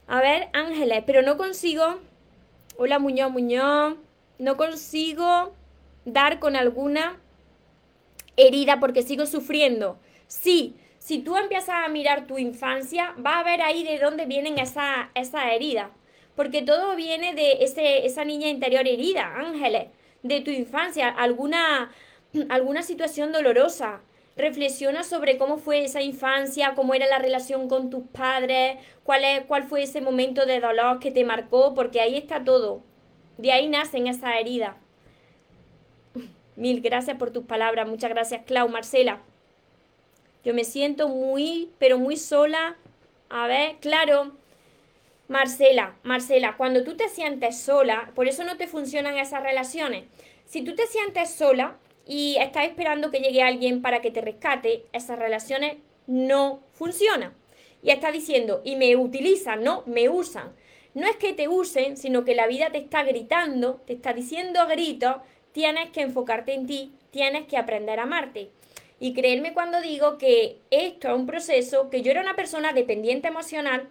A 0.09 0.21
ver, 0.21 0.49
Ángeles, 0.53 1.05
pero 1.07 1.23
no 1.23 1.37
consigo. 1.37 2.01
Hola, 2.77 2.99
Muñoz, 2.99 3.31
Muñoz. 3.31 3.95
No 4.39 4.57
consigo 4.57 5.53
dar 6.05 6.41
con 6.41 6.57
alguna 6.57 7.21
herida 8.37 8.81
porque 8.81 9.03
sigo 9.03 9.27
sufriendo. 9.27 9.99
Sí, 10.27 10.75
si 10.99 11.21
tú 11.21 11.37
empiezas 11.37 11.85
a 11.85 11.89
mirar 11.89 12.27
tu 12.27 12.39
infancia, 12.39 13.15
va 13.25 13.39
a 13.39 13.45
ver 13.45 13.63
ahí 13.63 13.85
de 13.85 13.99
dónde 13.99 14.27
vienen 14.27 14.59
esas 14.59 15.09
esa 15.15 15.53
heridas 15.53 15.91
porque 16.41 16.63
todo 16.63 16.97
viene 16.97 17.35
de 17.35 17.65
ese, 17.65 18.07
esa 18.07 18.25
niña 18.25 18.49
interior 18.49 18.89
herida, 18.89 19.31
Ángeles, 19.37 19.89
de 20.23 20.41
tu 20.41 20.51
infancia, 20.51 21.11
alguna, 21.11 21.93
alguna 22.49 22.83
situación 22.83 23.31
dolorosa. 23.31 24.01
Reflexiona 24.39 25.05
sobre 25.05 25.37
cómo 25.37 25.59
fue 25.59 25.85
esa 25.85 26.01
infancia, 26.01 26.73
cómo 26.75 26.95
era 26.95 27.07
la 27.09 27.19
relación 27.19 27.69
con 27.69 27.91
tus 27.91 28.05
padres, 28.05 28.79
cuál, 29.05 29.25
es, 29.25 29.45
cuál 29.45 29.65
fue 29.65 29.83
ese 29.83 30.01
momento 30.01 30.47
de 30.47 30.61
dolor 30.61 30.99
que 30.99 31.11
te 31.11 31.27
marcó, 31.27 31.75
porque 31.75 32.01
ahí 32.01 32.17
está 32.17 32.43
todo. 32.43 32.83
De 33.37 33.53
ahí 33.53 33.69
nacen 33.69 34.07
esas 34.07 34.37
heridas. 34.41 34.77
Mil 36.57 36.81
gracias 36.81 37.19
por 37.19 37.33
tus 37.33 37.45
palabras. 37.45 37.87
Muchas 37.87 38.09
gracias, 38.09 38.45
Clau, 38.47 38.67
Marcela. 38.71 39.21
Yo 40.43 40.55
me 40.55 40.65
siento 40.65 41.07
muy, 41.07 41.71
pero 41.79 41.99
muy 41.99 42.17
sola. 42.17 42.79
A 43.29 43.47
ver, 43.47 43.77
claro, 43.83 44.40
Marcela, 45.31 45.95
Marcela, 46.03 46.57
cuando 46.57 46.83
tú 46.83 46.97
te 46.97 47.09
sientes 47.09 47.57
sola, 47.57 48.11
por 48.17 48.27
eso 48.27 48.43
no 48.43 48.57
te 48.57 48.67
funcionan 48.67 49.17
esas 49.17 49.45
relaciones. 49.45 50.07
Si 50.45 50.63
tú 50.63 50.75
te 50.75 50.89
sientes 50.89 51.31
sola 51.31 51.79
y 52.05 52.37
estás 52.41 52.65
esperando 52.65 53.13
que 53.13 53.21
llegue 53.21 53.41
alguien 53.41 53.81
para 53.81 54.01
que 54.01 54.11
te 54.11 54.23
rescate, 54.23 54.87
esas 54.93 55.21
relaciones 55.21 55.77
no 56.09 56.65
funcionan. 56.73 57.33
Y 57.81 57.91
estás 57.91 58.13
diciendo, 58.13 58.61
y 58.65 58.75
me 58.75 58.97
utilizan, 58.97 59.63
no, 59.63 59.85
me 59.87 60.09
usan. 60.09 60.53
No 60.95 61.07
es 61.07 61.15
que 61.15 61.33
te 61.33 61.47
usen, 61.47 61.97
sino 61.97 62.25
que 62.25 62.35
la 62.35 62.49
vida 62.49 62.71
te 62.73 62.79
está 62.79 63.05
gritando, 63.05 63.83
te 63.87 63.93
está 63.93 64.13
diciendo 64.13 64.59
a 64.59 64.67
gritos, 64.67 65.19
tienes 65.53 65.91
que 65.91 66.01
enfocarte 66.01 66.55
en 66.55 66.67
ti, 66.67 66.93
tienes 67.13 67.47
que 67.47 67.57
aprender 67.57 68.01
a 68.01 68.03
amarte. 68.03 68.51
Y 68.99 69.15
creerme 69.15 69.55
cuando 69.55 69.81
digo 69.81 70.19
que 70.19 70.59
esto 70.73 71.07
es 71.07 71.15
un 71.15 71.27
proceso, 71.27 71.89
que 71.89 72.03
yo 72.03 72.11
era 72.11 72.21
una 72.21 72.35
persona 72.35 72.73
dependiente 72.73 73.29
emocional, 73.29 73.89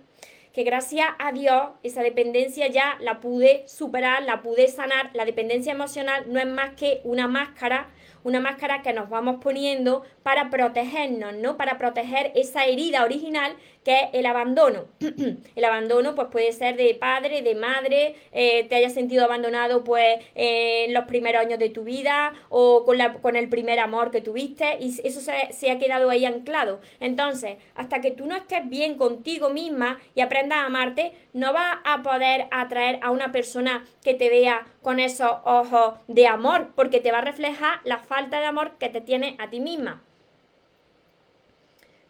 que 0.53 0.63
gracias 0.63 1.07
a 1.19 1.31
Dios 1.31 1.69
esa 1.83 2.01
dependencia 2.01 2.67
ya 2.67 2.97
la 3.01 3.19
pude 3.19 3.63
superar, 3.67 4.23
la 4.23 4.41
pude 4.41 4.67
sanar. 4.67 5.11
La 5.13 5.25
dependencia 5.25 5.71
emocional 5.71 6.25
no 6.27 6.39
es 6.39 6.47
más 6.47 6.71
que 6.71 7.01
una 7.03 7.27
máscara 7.27 7.89
una 8.23 8.39
máscara 8.39 8.81
que 8.81 8.93
nos 8.93 9.09
vamos 9.09 9.37
poniendo 9.41 10.03
para 10.23 10.49
protegernos, 10.49 11.35
¿no? 11.35 11.57
Para 11.57 11.77
proteger 11.77 12.31
esa 12.35 12.65
herida 12.65 13.03
original 13.03 13.55
que 13.89 13.95
es 13.95 14.09
el 14.13 14.27
abandono. 14.27 14.85
el 15.55 15.65
abandono 15.65 16.13
pues 16.13 16.27
puede 16.27 16.51
ser 16.51 16.75
de 16.75 16.93
padre, 16.93 17.41
de 17.41 17.55
madre, 17.55 18.15
eh, 18.31 18.65
te 18.65 18.75
hayas 18.75 18.93
sentido 18.93 19.25
abandonado 19.25 19.83
pues 19.83 20.19
en 20.35 20.93
los 20.93 21.05
primeros 21.05 21.41
años 21.41 21.57
de 21.57 21.69
tu 21.69 21.85
vida 21.85 22.33
o 22.49 22.85
con, 22.85 22.99
la, 22.99 23.13
con 23.13 23.35
el 23.35 23.49
primer 23.49 23.79
amor 23.79 24.11
que 24.11 24.21
tuviste 24.21 24.77
y 24.79 24.89
eso 25.03 25.21
se, 25.21 25.51
se, 25.53 25.71
ha 25.71 25.79
quedado 25.79 26.11
ahí 26.11 26.23
anclado. 26.23 26.81
Entonces, 26.99 27.57
hasta 27.73 27.99
que 27.99 28.11
tú 28.11 28.27
no 28.27 28.35
estés 28.35 28.69
bien 28.69 28.93
contigo 28.93 29.49
misma 29.49 29.99
y 30.13 30.21
aprendas 30.21 30.59
a 30.59 30.65
amarte, 30.67 31.13
no 31.33 31.51
vas 31.51 31.79
a 31.83 32.03
poder 32.03 32.45
atraer 32.51 32.99
a 33.01 33.09
una 33.09 33.31
persona 33.31 33.87
que 34.03 34.13
te 34.13 34.29
vea 34.29 34.67
con 34.83 34.99
esos 34.99 35.31
ojos 35.45 35.95
de 36.07 36.27
amor 36.27 36.73
porque 36.75 36.99
te 36.99 37.11
va 37.11 37.17
a 37.17 37.21
reflejar 37.21 37.79
la 37.85 37.97
falta 37.97 38.39
de 38.39 38.45
amor 38.45 38.77
que 38.77 38.89
te 38.89 39.01
tiene 39.01 39.35
a 39.39 39.49
ti 39.49 39.59
misma. 39.59 40.03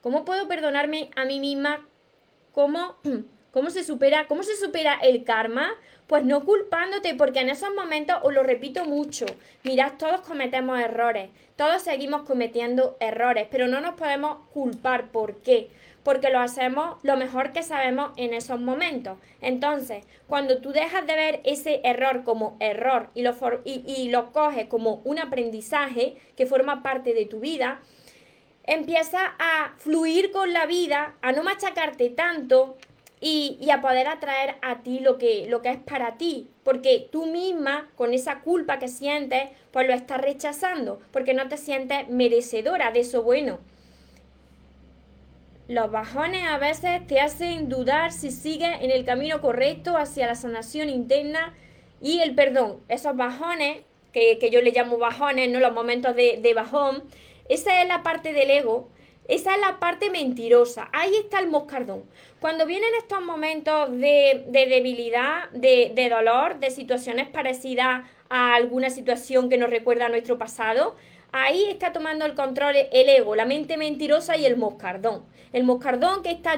¿Cómo 0.01 0.23
puedo 0.23 0.47
perdonarme 0.47 1.11
a 1.17 1.25
mí 1.25 1.41
misma? 1.41 1.85
¿Cómo, 2.53 2.95
cómo 3.51 3.69
se 3.69 3.83
supera, 3.83 4.27
cómo 4.27 4.43
se 4.43 4.55
supera 4.55 4.93
el 5.01 5.25
karma? 5.25 5.71
Pues 6.07 6.23
no 6.23 6.45
culpándote, 6.45 7.15
porque 7.15 7.41
en 7.41 7.49
esos 7.49 7.75
momentos, 7.75 8.15
os 8.23 8.33
lo 8.33 8.41
repito 8.41 8.85
mucho, 8.85 9.25
mirad, 9.63 9.93
todos 9.99 10.21
cometemos 10.21 10.79
errores, 10.79 11.29
todos 11.55 11.81
seguimos 11.83 12.21
cometiendo 12.23 12.97
errores, 12.99 13.47
pero 13.51 13.67
no 13.67 13.81
nos 13.81 13.95
podemos 13.95 14.37
culpar. 14.53 15.11
¿Por 15.11 15.41
qué? 15.41 15.69
Porque 16.03 16.29
lo 16.29 16.39
hacemos 16.39 16.97
lo 17.03 17.17
mejor 17.17 17.51
que 17.51 17.61
sabemos 17.61 18.11
en 18.15 18.33
esos 18.33 18.59
momentos. 18.59 19.17
Entonces, 19.41 20.05
cuando 20.27 20.59
tú 20.59 20.71
dejas 20.71 21.05
de 21.05 21.15
ver 21.15 21.41
ese 21.43 21.81
error 21.83 22.23
como 22.23 22.55
error 22.61 23.09
y 23.13 23.21
lo, 23.21 23.35
y, 23.65 23.83
y 23.85 24.09
lo 24.09 24.31
coges 24.31 24.67
como 24.67 25.01
un 25.03 25.19
aprendizaje 25.19 26.15
que 26.37 26.45
forma 26.45 26.81
parte 26.81 27.13
de 27.13 27.25
tu 27.25 27.41
vida, 27.41 27.81
empieza 28.69 29.33
a 29.39 29.73
fluir 29.77 30.31
con 30.31 30.53
la 30.53 30.67
vida, 30.67 31.15
a 31.21 31.31
no 31.31 31.43
machacarte 31.43 32.09
tanto 32.11 32.77
y, 33.19 33.67
a 33.71 33.81
poder 33.81 34.07
atraer 34.07 34.55
a 34.61 34.83
ti 34.83 34.99
lo 34.99 35.17
que, 35.17 35.47
lo 35.49 35.61
que 35.61 35.71
es 35.71 35.77
para 35.77 36.17
ti. 36.17 36.49
Porque 36.63 37.09
tú 37.11 37.25
misma, 37.25 37.89
con 37.95 38.13
esa 38.13 38.41
culpa 38.41 38.77
que 38.77 38.87
sientes, 38.87 39.49
pues 39.71 39.87
lo 39.87 39.93
estás 39.93 40.21
rechazando, 40.21 40.99
porque 41.11 41.33
no 41.33 41.49
te 41.49 41.57
sientes 41.57 42.07
merecedora 42.09 42.91
de 42.91 42.99
eso 43.01 43.23
bueno. 43.23 43.59
Los 45.67 45.91
bajones 45.91 46.47
a 46.47 46.57
veces 46.59 47.05
te 47.07 47.19
hacen 47.19 47.69
dudar 47.69 48.11
si 48.11 48.31
sigues 48.31 48.81
en 48.81 48.91
el 48.91 49.03
camino 49.03 49.41
correcto 49.41 49.97
hacia 49.97 50.27
la 50.27 50.35
sanación 50.35 50.89
interna 50.89 51.55
y 52.01 52.19
el 52.19 52.35
perdón. 52.35 52.81
Esos 52.87 53.15
bajones, 53.15 53.81
que, 54.13 54.37
yo 54.51 54.61
le 54.61 54.71
llamo 54.71 54.97
bajones, 54.99 55.49
no 55.49 55.59
los 55.59 55.73
momentos 55.73 56.15
de, 56.15 56.39
de 56.41 56.53
bajón, 56.53 57.03
esa 57.49 57.81
es 57.81 57.87
la 57.87 58.03
parte 58.03 58.31
del 58.31 58.49
ego, 58.51 58.89
esa 59.27 59.53
es 59.53 59.61
la 59.61 59.79
parte 59.79 60.09
mentirosa. 60.09 60.89
Ahí 60.91 61.15
está 61.15 61.39
el 61.39 61.49
moscardón. 61.49 62.03
Cuando 62.39 62.65
vienen 62.65 62.89
estos 62.97 63.21
momentos 63.21 63.91
de, 63.91 64.45
debilidad, 64.47 65.49
de, 65.51 65.91
de, 65.93 66.09
dolor, 66.09 66.59
de 66.59 66.71
situaciones 66.71 67.27
parecidas 67.27 68.05
a 68.29 68.55
alguna 68.55 68.89
situación 68.89 69.49
que 69.49 69.57
nos 69.57 69.69
recuerda 69.69 70.07
a 70.07 70.09
nuestro 70.09 70.37
pasado, 70.37 70.95
ahí 71.31 71.65
está 71.65 71.93
tomando 71.93 72.25
el 72.25 72.33
control 72.33 72.75
el 72.75 73.09
ego, 73.09 73.35
la 73.35 73.45
mente 73.45 73.77
mentirosa 73.77 74.37
y 74.37 74.45
el 74.45 74.57
moscardón. 74.57 75.23
El 75.51 75.63
moscardón 75.63 76.21
que 76.21 76.31
está, 76.31 76.55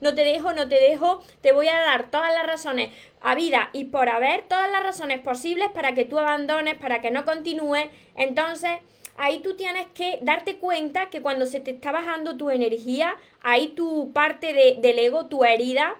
no 0.00 0.14
te 0.14 0.24
dejo, 0.24 0.52
no 0.52 0.68
te 0.68 0.74
dejo, 0.80 1.22
te 1.40 1.52
voy 1.52 1.68
a 1.68 1.78
dar 1.78 2.10
todas 2.10 2.32
las 2.34 2.46
razones 2.46 2.90
a 3.22 3.34
vida 3.34 3.70
y 3.72 3.84
por 3.84 4.08
haber 4.08 4.42
todas 4.42 4.70
las 4.70 4.82
razones 4.82 5.20
posibles 5.20 5.70
para 5.70 5.94
que 5.94 6.04
tú 6.04 6.18
abandones, 6.18 6.74
para 6.74 7.00
que 7.00 7.10
no 7.10 7.24
continúes. 7.24 7.88
Entonces, 8.16 8.72
ahí 9.20 9.40
tú 9.40 9.54
tienes 9.54 9.86
que 9.88 10.18
darte 10.22 10.56
cuenta 10.56 11.10
que 11.10 11.20
cuando 11.20 11.44
se 11.44 11.60
te 11.60 11.72
está 11.72 11.92
bajando 11.92 12.38
tu 12.38 12.48
energía, 12.48 13.16
ahí 13.42 13.68
tu 13.68 14.12
parte 14.14 14.54
de, 14.54 14.78
del 14.80 14.98
ego, 14.98 15.26
tu 15.26 15.44
herida, 15.44 15.94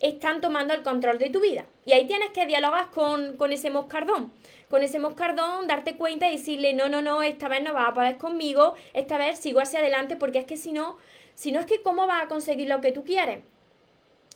están 0.00 0.42
tomando 0.42 0.74
el 0.74 0.82
control 0.82 1.18
de 1.18 1.30
tu 1.30 1.40
vida. 1.40 1.64
Y 1.86 1.92
ahí 1.92 2.06
tienes 2.06 2.28
que 2.30 2.44
dialogar 2.44 2.90
con, 2.90 3.38
con 3.38 3.52
ese 3.52 3.70
moscardón. 3.70 4.32
Con 4.68 4.82
ese 4.82 4.98
moscardón, 4.98 5.66
darte 5.66 5.96
cuenta 5.96 6.28
y 6.28 6.32
decirle, 6.32 6.74
no, 6.74 6.90
no, 6.90 7.00
no, 7.00 7.22
esta 7.22 7.48
vez 7.48 7.62
no 7.62 7.72
vas 7.72 7.88
a 7.88 7.94
poder 7.94 8.18
conmigo, 8.18 8.74
esta 8.92 9.16
vez 9.16 9.38
sigo 9.38 9.60
hacia 9.60 9.78
adelante, 9.78 10.16
porque 10.16 10.40
es 10.40 10.44
que 10.44 10.58
si 10.58 10.72
no, 10.72 10.98
si 11.34 11.52
no 11.52 11.60
es 11.60 11.66
que 11.66 11.80
cómo 11.80 12.06
vas 12.06 12.24
a 12.24 12.28
conseguir 12.28 12.68
lo 12.68 12.82
que 12.82 12.92
tú 12.92 13.02
quieres. 13.02 13.40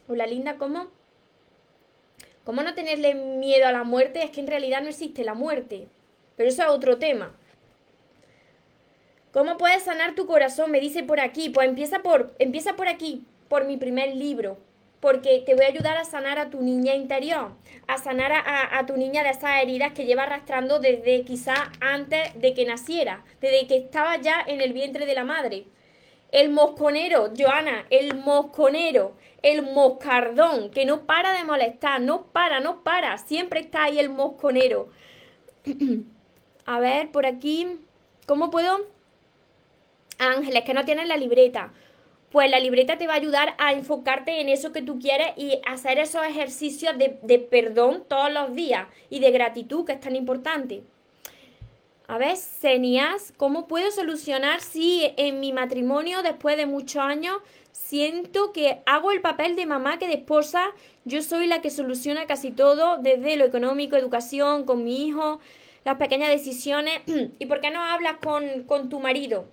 Hola 0.08 0.26
linda, 0.26 0.56
¿cómo? 0.56 0.86
¿Cómo 2.44 2.62
no 2.62 2.72
tenerle 2.72 3.14
miedo 3.14 3.66
a 3.66 3.72
la 3.72 3.84
muerte? 3.84 4.24
Es 4.24 4.30
que 4.30 4.40
en 4.40 4.46
realidad 4.46 4.80
no 4.80 4.88
existe 4.88 5.22
la 5.22 5.34
muerte. 5.34 5.86
Pero 6.34 6.48
eso 6.48 6.62
es 6.62 6.68
otro 6.70 6.96
tema. 6.96 7.36
¿Cómo 9.32 9.56
puedes 9.56 9.84
sanar 9.84 10.14
tu 10.14 10.26
corazón? 10.26 10.70
Me 10.70 10.78
dice 10.78 11.02
por 11.02 11.18
aquí. 11.18 11.48
Pues 11.48 11.66
empieza 11.66 12.00
por, 12.00 12.34
empieza 12.38 12.74
por 12.74 12.86
aquí, 12.86 13.24
por 13.48 13.64
mi 13.64 13.78
primer 13.78 14.14
libro. 14.14 14.58
Porque 15.00 15.42
te 15.44 15.54
voy 15.54 15.64
a 15.64 15.68
ayudar 15.68 15.96
a 15.96 16.04
sanar 16.04 16.38
a 16.38 16.50
tu 16.50 16.60
niña 16.60 16.94
interior, 16.94 17.52
a 17.88 17.98
sanar 17.98 18.30
a, 18.32 18.86
tu 18.86 18.96
niña 18.96 19.24
de 19.24 19.30
esas 19.30 19.60
heridas 19.60 19.92
que 19.94 20.04
lleva 20.04 20.24
arrastrando 20.24 20.78
desde 20.78 21.24
quizá 21.24 21.72
antes 21.80 22.40
de 22.40 22.54
que 22.54 22.64
naciera, 22.66 23.24
desde 23.40 23.66
que 23.66 23.78
estaba 23.78 24.18
ya 24.18 24.44
en 24.46 24.60
el 24.60 24.72
vientre 24.72 25.04
de 25.04 25.14
la 25.14 25.24
madre. 25.24 25.64
El 26.30 26.50
mosconero, 26.50 27.32
Joana, 27.36 27.84
el 27.90 28.14
mosconero, 28.14 29.14
el 29.42 29.62
moscardón, 29.62 30.70
que 30.70 30.84
no 30.84 31.04
para 31.04 31.32
de 31.32 31.42
molestar, 31.42 32.00
no 32.00 32.26
para, 32.26 32.60
no 32.60 32.84
para, 32.84 33.18
siempre 33.18 33.58
está 33.58 33.84
ahí 33.84 33.98
el 33.98 34.08
mosconero. 34.08 34.88
a 36.64 36.78
ver, 36.78 37.10
por 37.10 37.26
aquí, 37.26 37.80
¿cómo 38.26 38.50
puedo? 38.50 38.86
Ángeles, 40.22 40.64
que 40.64 40.74
no 40.74 40.84
tienen 40.84 41.08
la 41.08 41.16
libreta. 41.16 41.72
Pues 42.30 42.50
la 42.50 42.60
libreta 42.60 42.96
te 42.96 43.06
va 43.06 43.14
a 43.14 43.16
ayudar 43.16 43.54
a 43.58 43.72
enfocarte 43.72 44.40
en 44.40 44.48
eso 44.48 44.72
que 44.72 44.82
tú 44.82 44.98
quieres 44.98 45.32
y 45.36 45.60
hacer 45.66 45.98
esos 45.98 46.24
ejercicios 46.24 46.96
de, 46.96 47.18
de 47.22 47.38
perdón 47.38 48.04
todos 48.08 48.32
los 48.32 48.54
días 48.54 48.86
y 49.10 49.20
de 49.20 49.30
gratitud, 49.30 49.84
que 49.84 49.92
es 49.92 50.00
tan 50.00 50.16
importante. 50.16 50.82
A 52.08 52.18
ver, 52.18 52.36
Senias, 52.36 53.32
¿cómo 53.36 53.66
puedo 53.66 53.90
solucionar 53.90 54.60
si 54.60 55.12
en 55.16 55.40
mi 55.40 55.52
matrimonio, 55.52 56.22
después 56.22 56.56
de 56.56 56.66
muchos 56.66 57.02
años, 57.02 57.38
siento 57.70 58.52
que 58.52 58.82
hago 58.86 59.12
el 59.12 59.20
papel 59.20 59.56
de 59.56 59.64
mamá 59.66 59.98
que 59.98 60.08
de 60.08 60.14
esposa? 60.14 60.72
Yo 61.04 61.22
soy 61.22 61.46
la 61.46 61.62
que 61.62 61.70
soluciona 61.70 62.26
casi 62.26 62.50
todo, 62.50 62.98
desde 62.98 63.36
lo 63.36 63.44
económico, 63.44 63.96
educación, 63.96 64.64
con 64.64 64.84
mi 64.84 65.06
hijo, 65.06 65.40
las 65.84 65.96
pequeñas 65.96 66.28
decisiones. 66.28 67.00
¿Y 67.38 67.46
por 67.46 67.60
qué 67.60 67.70
no 67.70 67.80
hablas 67.82 68.16
con, 68.22 68.64
con 68.64 68.88
tu 68.88 69.00
marido? 69.00 69.46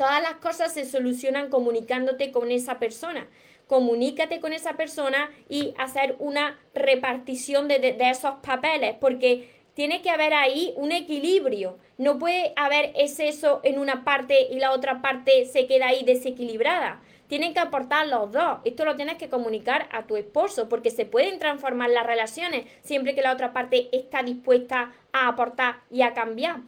Todas 0.00 0.22
las 0.22 0.36
cosas 0.36 0.72
se 0.72 0.86
solucionan 0.86 1.50
comunicándote 1.50 2.32
con 2.32 2.50
esa 2.50 2.78
persona. 2.78 3.28
Comunícate 3.66 4.40
con 4.40 4.54
esa 4.54 4.72
persona 4.72 5.30
y 5.46 5.74
hacer 5.76 6.16
una 6.18 6.58
repartición 6.72 7.68
de, 7.68 7.98
esos 8.10 8.36
papeles, 8.36 8.96
porque 8.98 9.50
tiene 9.74 10.00
que 10.00 10.08
haber 10.08 10.32
ahí 10.32 10.72
un 10.78 10.90
equilibrio. 10.90 11.76
No 11.98 12.18
puede 12.18 12.54
haber 12.56 12.92
exceso 12.94 13.60
en 13.62 13.78
una 13.78 14.02
parte 14.02 14.48
y 14.50 14.58
la 14.58 14.72
otra 14.72 15.02
parte 15.02 15.44
se 15.44 15.66
queda 15.66 15.88
ahí 15.88 16.02
desequilibrada. 16.02 17.02
Tienen 17.26 17.52
que 17.52 17.60
aportar 17.60 18.08
los 18.08 18.32
dos. 18.32 18.60
Esto 18.64 18.86
lo 18.86 18.96
tienes 18.96 19.18
que 19.18 19.28
comunicar 19.28 19.86
a 19.92 20.06
tu 20.06 20.16
esposo 20.16 20.70
porque 20.70 20.90
se 20.90 21.04
pueden 21.04 21.38
transformar 21.38 21.90
las 21.90 22.06
relaciones 22.06 22.64
siempre 22.80 23.14
que 23.14 23.20
la 23.20 23.34
otra 23.34 23.52
parte 23.52 23.90
está 23.92 24.22
dispuesta 24.22 24.94
a 25.12 25.28
aportar 25.28 25.80
y 25.90 26.00
a 26.00 26.14
cambiar. 26.14 26.60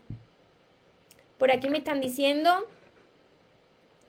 Por 1.38 1.50
aquí 1.50 1.70
me 1.70 1.78
están 1.78 2.02
diciendo 2.02 2.68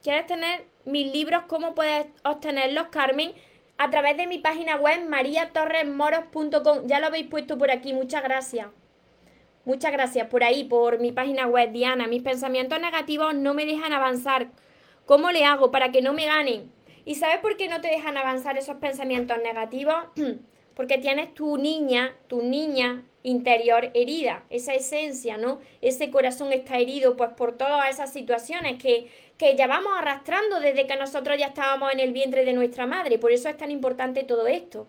¿Quieres 0.04 0.28
tener 0.28 0.66
mis 0.84 1.14
libros? 1.14 1.44
¿Cómo 1.48 1.74
puedes 1.76 2.08
obtenerlos, 2.26 2.88
Carmen? 2.90 3.32
A 3.78 3.90
través 3.90 4.18
de 4.18 4.28
mi 4.28 4.38
página 4.38 4.76
web 4.76 5.08
mariatorresmoros.com. 5.08 6.88
Ya 6.88 7.00
lo 7.00 7.08
habéis 7.08 7.28
puesto 7.28 7.58
por 7.58 7.72
aquí. 7.72 7.94
Muchas 7.94 8.22
gracias. 8.22 8.68
Muchas 9.64 9.94
gracias 9.94 10.28
por 10.28 10.44
ahí, 10.44 10.66
por 10.66 11.00
mi 11.00 11.14
página 11.14 11.48
web, 11.48 11.72
Diana. 11.72 12.08
Mis 12.08 12.22
pensamientos 12.22 12.82
negativos 12.82 13.34
no 13.34 13.54
me 13.54 13.66
dejan 13.66 13.94
avanzar. 13.94 14.48
¿Cómo 15.06 15.32
le 15.32 15.46
hago 15.46 15.72
para 15.72 15.94
que 15.94 16.02
no 16.02 16.12
me 16.12 16.26
ganen? 16.26 16.70
¿Y 17.06 17.16
sabes 17.16 17.38
por 17.38 17.56
qué 17.56 17.70
no 17.70 17.80
te 17.80 17.88
dejan 17.88 18.18
avanzar 18.18 18.58
esos 18.58 18.76
pensamientos 18.76 19.38
negativos? 19.42 19.96
Porque 20.76 20.98
tienes 20.98 21.34
tu 21.34 21.58
niña, 21.58 22.14
tu 22.28 22.42
niña 22.42 23.06
interior 23.22 23.90
herida, 23.94 24.44
esa 24.50 24.74
esencia, 24.74 25.38
¿no? 25.38 25.60
Ese 25.82 26.12
corazón 26.12 26.52
está 26.52 26.78
herido 26.78 27.16
pues 27.16 27.32
por 27.32 27.58
todas 27.58 27.90
esas 27.90 28.12
situaciones 28.12 28.82
que 28.82 29.10
que 29.38 29.56
ya 29.56 29.68
vamos 29.68 29.94
arrastrando 29.98 30.60
desde 30.60 30.88
que 30.88 30.96
nosotros 30.96 31.38
ya 31.38 31.48
estábamos 31.48 31.92
en 31.92 32.00
el 32.00 32.14
vientre 32.14 32.46
de 32.46 32.54
nuestra 32.54 32.86
madre. 32.86 33.18
Por 33.18 33.32
eso 33.32 33.50
es 33.50 33.58
tan 33.58 33.72
importante 33.72 34.24
todo 34.24 34.48
esto. 34.48 34.88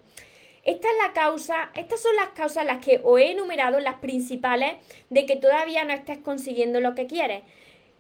Esta 0.64 0.88
es 0.88 0.94
la 1.06 1.12
causa, 1.12 1.70
estas 1.74 2.00
son 2.00 2.16
las 2.16 2.30
causas 2.30 2.64
las 2.64 2.82
que 2.82 3.00
os 3.04 3.20
he 3.20 3.32
enumerado, 3.32 3.80
las 3.80 3.96
principales, 3.96 4.72
de 5.10 5.26
que 5.26 5.36
todavía 5.36 5.84
no 5.84 5.92
estés 5.92 6.18
consiguiendo 6.18 6.80
lo 6.80 6.94
que 6.94 7.06
quieres. 7.06 7.42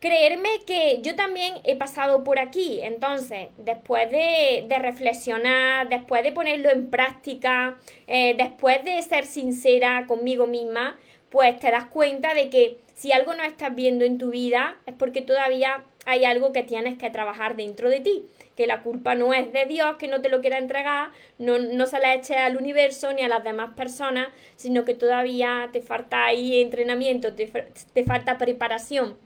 Creerme 0.00 0.48
que 0.66 1.00
yo 1.02 1.14
también 1.14 1.54
he 1.64 1.76
pasado 1.76 2.24
por 2.24 2.38
aquí, 2.38 2.80
entonces, 2.82 3.48
después 3.58 4.10
de, 4.10 4.66
reflexionar, 4.78 5.88
después 5.88 6.22
de 6.22 6.32
ponerlo 6.32 6.70
en 6.70 6.90
práctica, 6.90 7.78
eh, 8.06 8.34
después 8.36 8.82
de 8.84 9.00
ser 9.02 9.26
sincera 9.26 10.06
conmigo 10.06 10.46
misma, 10.46 10.98
pues 11.30 11.58
te 11.58 11.70
das 11.70 11.86
cuenta 11.86 12.32
de 12.32 12.48
que 12.48 12.78
si 12.94 13.12
algo 13.12 13.34
no 13.34 13.42
estás 13.42 13.74
viendo 13.74 14.04
en 14.04 14.18
tu 14.18 14.30
vida 14.30 14.76
es 14.86 14.94
porque 14.94 15.20
todavía 15.20 15.84
hay 16.06 16.24
algo 16.24 16.52
que 16.52 16.62
tienes 16.62 16.98
que 16.98 17.10
trabajar 17.10 17.56
dentro 17.56 17.88
de 17.88 18.00
ti, 18.00 18.26
que 18.56 18.66
la 18.66 18.82
culpa 18.82 19.14
no 19.14 19.34
es 19.34 19.52
de 19.52 19.66
Dios, 19.66 19.96
que 19.96 20.08
no 20.08 20.20
te 20.20 20.28
lo 20.28 20.40
quiera 20.40 20.58
entregar, 20.58 21.10
no, 21.38 21.58
no 21.58 21.86
se 21.86 21.98
la 21.98 22.14
eche 22.14 22.36
al 22.36 22.56
universo 22.56 23.12
ni 23.12 23.22
a 23.22 23.28
las 23.28 23.44
demás 23.44 23.74
personas, 23.74 24.28
sino 24.56 24.84
que 24.84 24.94
todavía 24.94 25.68
te 25.72 25.80
falta 25.80 26.26
ahí 26.26 26.60
entrenamiento, 26.60 27.34
te, 27.34 27.46
te 27.46 28.04
falta 28.04 28.38
preparación. 28.38 29.16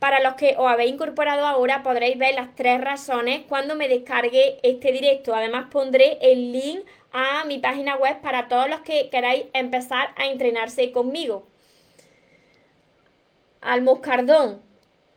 Para 0.00 0.20
los 0.20 0.34
que 0.34 0.54
os 0.56 0.66
habéis 0.66 0.94
incorporado 0.94 1.46
ahora 1.46 1.82
podréis 1.82 2.16
ver 2.16 2.34
las 2.34 2.54
tres 2.56 2.80
razones 2.80 3.42
cuando 3.46 3.76
me 3.76 3.86
descargue 3.86 4.58
este 4.62 4.92
directo. 4.92 5.34
Además 5.34 5.66
pondré 5.70 6.16
el 6.22 6.52
link 6.52 6.80
a 7.12 7.44
mi 7.44 7.58
página 7.58 7.96
web 7.96 8.18
para 8.22 8.48
todos 8.48 8.68
los 8.70 8.80
que 8.80 9.10
queráis 9.10 9.44
empezar 9.52 10.14
a 10.16 10.26
entrenarse 10.26 10.90
conmigo. 10.90 11.46
Al 13.60 13.82
moscardón, 13.82 14.62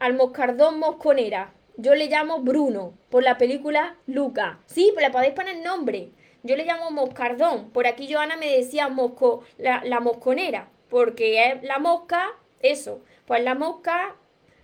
al 0.04 0.16
moscardón 0.16 0.80
mosconera. 0.80 1.54
Yo 1.78 1.96
le 1.96 2.08
llamo 2.08 2.42
Bruno 2.42 2.94
por 3.10 3.24
la 3.24 3.38
película 3.38 3.96
Luca. 4.06 4.60
Sí, 4.66 4.92
pues 4.94 5.06
le 5.06 5.14
podéis 5.14 5.32
poner 5.32 5.64
nombre. 5.64 6.10
Yo 6.44 6.58
le 6.58 6.66
llamo 6.66 6.92
moscardón. 6.92 7.70
Por 7.70 7.88
aquí 7.88 8.14
Joana 8.14 8.36
me 8.36 8.52
decía 8.52 8.90
mosco, 8.90 9.46
la, 9.58 9.82
la 9.86 10.02
mosconera, 10.02 10.68
porque 10.90 11.46
es 11.46 11.64
la 11.64 11.80
mosca, 11.80 12.34
eso. 12.60 13.00
Pues 13.26 13.46
la 13.46 13.56
mosca 13.56 14.18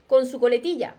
con 0.07 0.25
su 0.25 0.41
coletilla. 0.41 0.97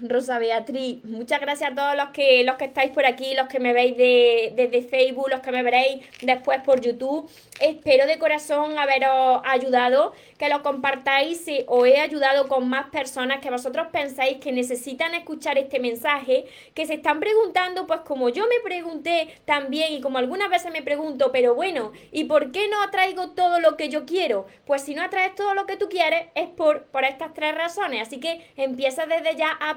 Rosa 0.00 0.38
Beatriz, 0.38 1.04
muchas 1.04 1.40
gracias 1.40 1.70
a 1.70 1.74
todos 1.74 1.96
los 1.96 2.08
que, 2.08 2.42
los 2.44 2.56
que 2.56 2.64
estáis 2.64 2.90
por 2.90 3.06
aquí, 3.06 3.34
los 3.34 3.46
que 3.48 3.60
me 3.60 3.72
veis 3.72 3.96
de, 3.96 4.52
desde 4.56 4.82
Facebook, 4.82 5.28
los 5.30 5.40
que 5.40 5.52
me 5.52 5.62
veréis 5.62 6.04
después 6.20 6.60
por 6.62 6.80
YouTube. 6.80 7.30
Espero 7.60 8.06
de 8.06 8.18
corazón 8.18 8.76
haberos 8.78 9.40
ayudado, 9.44 10.12
que 10.38 10.48
lo 10.48 10.62
compartáis 10.62 11.44
si 11.44 11.64
os 11.68 11.86
he 11.86 12.00
ayudado 12.00 12.48
con 12.48 12.68
más 12.68 12.90
personas 12.90 13.40
que 13.40 13.50
vosotros 13.50 13.86
pensáis 13.92 14.38
que 14.38 14.50
necesitan 14.50 15.14
escuchar 15.14 15.58
este 15.58 15.78
mensaje, 15.78 16.46
que 16.74 16.86
se 16.86 16.94
están 16.94 17.20
preguntando, 17.20 17.86
pues 17.86 18.00
como 18.00 18.28
yo 18.30 18.44
me 18.48 18.60
pregunté 18.64 19.28
también 19.44 19.92
y 19.92 20.00
como 20.00 20.18
algunas 20.18 20.50
veces 20.50 20.72
me 20.72 20.82
pregunto, 20.82 21.30
pero 21.30 21.54
bueno, 21.54 21.92
¿y 22.10 22.24
por 22.24 22.50
qué 22.50 22.68
no 22.68 22.82
atraigo 22.82 23.30
todo 23.30 23.60
lo 23.60 23.76
que 23.76 23.88
yo 23.88 24.04
quiero? 24.04 24.46
Pues 24.66 24.82
si 24.82 24.94
no 24.94 25.02
atraes 25.02 25.36
todo 25.36 25.54
lo 25.54 25.66
que 25.66 25.76
tú 25.76 25.88
quieres 25.88 26.26
es 26.34 26.48
por, 26.48 26.84
por 26.86 27.04
estas 27.04 27.32
tres 27.32 27.54
razones, 27.54 28.02
así 28.02 28.18
que 28.18 28.44
empieza 28.56 29.06
desde 29.06 29.36
ya 29.36 29.50
a 29.60 29.76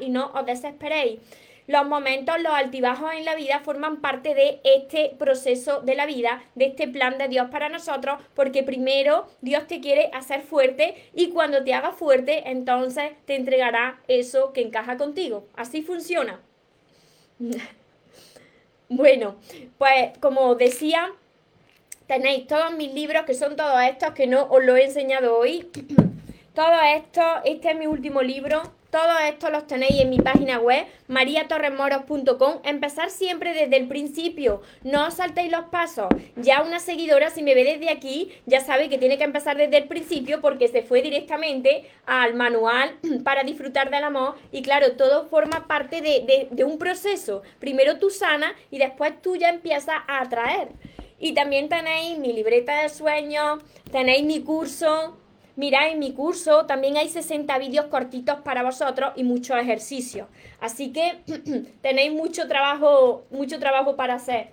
y 0.00 0.08
no 0.10 0.32
os 0.34 0.46
desesperéis. 0.46 1.20
Los 1.68 1.86
momentos, 1.86 2.40
los 2.40 2.52
altibajos 2.52 3.12
en 3.14 3.24
la 3.24 3.36
vida 3.36 3.60
forman 3.60 4.00
parte 4.00 4.34
de 4.34 4.60
este 4.64 5.14
proceso 5.16 5.80
de 5.80 5.94
la 5.94 6.06
vida, 6.06 6.42
de 6.56 6.66
este 6.66 6.88
plan 6.88 7.18
de 7.18 7.28
Dios 7.28 7.48
para 7.50 7.68
nosotros, 7.68 8.20
porque 8.34 8.64
primero 8.64 9.28
Dios 9.42 9.68
te 9.68 9.80
quiere 9.80 10.10
hacer 10.12 10.42
fuerte 10.42 10.96
y 11.14 11.28
cuando 11.30 11.62
te 11.62 11.72
haga 11.72 11.92
fuerte, 11.92 12.50
entonces 12.50 13.12
te 13.26 13.36
entregará 13.36 14.00
eso 14.08 14.52
que 14.52 14.62
encaja 14.62 14.96
contigo. 14.96 15.46
Así 15.54 15.82
funciona. 15.82 16.40
bueno, 18.88 19.36
pues 19.78 20.18
como 20.18 20.56
decía, 20.56 21.12
tenéis 22.08 22.48
todos 22.48 22.72
mis 22.72 22.92
libros, 22.92 23.24
que 23.24 23.34
son 23.34 23.54
todos 23.54 23.80
estos, 23.82 24.10
que 24.14 24.26
no 24.26 24.44
os 24.50 24.64
lo 24.64 24.76
he 24.76 24.84
enseñado 24.84 25.38
hoy. 25.38 25.70
Todo 26.54 26.82
esto, 26.82 27.22
este 27.46 27.70
es 27.70 27.78
mi 27.78 27.86
último 27.86 28.20
libro, 28.20 28.60
todo 28.90 29.18
esto 29.26 29.48
los 29.48 29.66
tenéis 29.66 30.02
en 30.02 30.10
mi 30.10 30.18
página 30.18 30.58
web, 30.58 30.84
mariatorremoros.com. 31.08 32.60
Empezar 32.62 33.08
siempre 33.08 33.54
desde 33.54 33.78
el 33.78 33.88
principio, 33.88 34.60
no 34.82 35.06
os 35.06 35.14
saltéis 35.14 35.50
los 35.50 35.64
pasos. 35.70 36.08
Ya 36.36 36.60
una 36.60 36.78
seguidora, 36.78 37.30
si 37.30 37.42
me 37.42 37.54
ve 37.54 37.64
desde 37.64 37.88
aquí, 37.88 38.30
ya 38.44 38.60
sabe 38.60 38.90
que 38.90 38.98
tiene 38.98 39.16
que 39.16 39.24
empezar 39.24 39.56
desde 39.56 39.78
el 39.78 39.88
principio 39.88 40.42
porque 40.42 40.68
se 40.68 40.82
fue 40.82 41.00
directamente 41.00 41.88
al 42.04 42.34
manual 42.34 42.98
para 43.24 43.44
disfrutar 43.44 43.88
del 43.88 44.04
amor. 44.04 44.34
Y 44.50 44.60
claro, 44.60 44.92
todo 44.92 45.30
forma 45.30 45.66
parte 45.66 46.02
de, 46.02 46.48
de 46.50 46.64
un 46.64 46.76
proceso. 46.76 47.40
Primero 47.60 47.98
tú 47.98 48.10
sanas 48.10 48.52
y 48.70 48.76
después 48.76 49.22
tú 49.22 49.36
ya 49.36 49.48
empiezas 49.48 49.96
a 50.06 50.20
atraer. 50.20 50.68
Y 51.18 51.32
también 51.32 51.70
tenéis 51.70 52.18
mi 52.18 52.34
libreta 52.34 52.82
de 52.82 52.90
sueños, 52.90 53.62
tenéis 53.90 54.24
mi 54.24 54.42
curso, 54.42 55.16
Mirad, 55.54 55.90
en 55.90 55.98
mi 55.98 56.12
curso 56.12 56.64
también 56.64 56.96
hay 56.96 57.10
60 57.10 57.58
vídeos 57.58 57.86
cortitos 57.86 58.36
para 58.40 58.62
vosotros 58.62 59.12
y 59.16 59.24
muchos 59.24 59.58
ejercicios. 59.58 60.26
Así 60.60 60.92
que 60.92 61.18
tenéis 61.82 62.12
mucho 62.12 62.48
trabajo, 62.48 63.24
mucho 63.30 63.58
trabajo 63.58 63.94
para 63.94 64.14
hacer. 64.14 64.48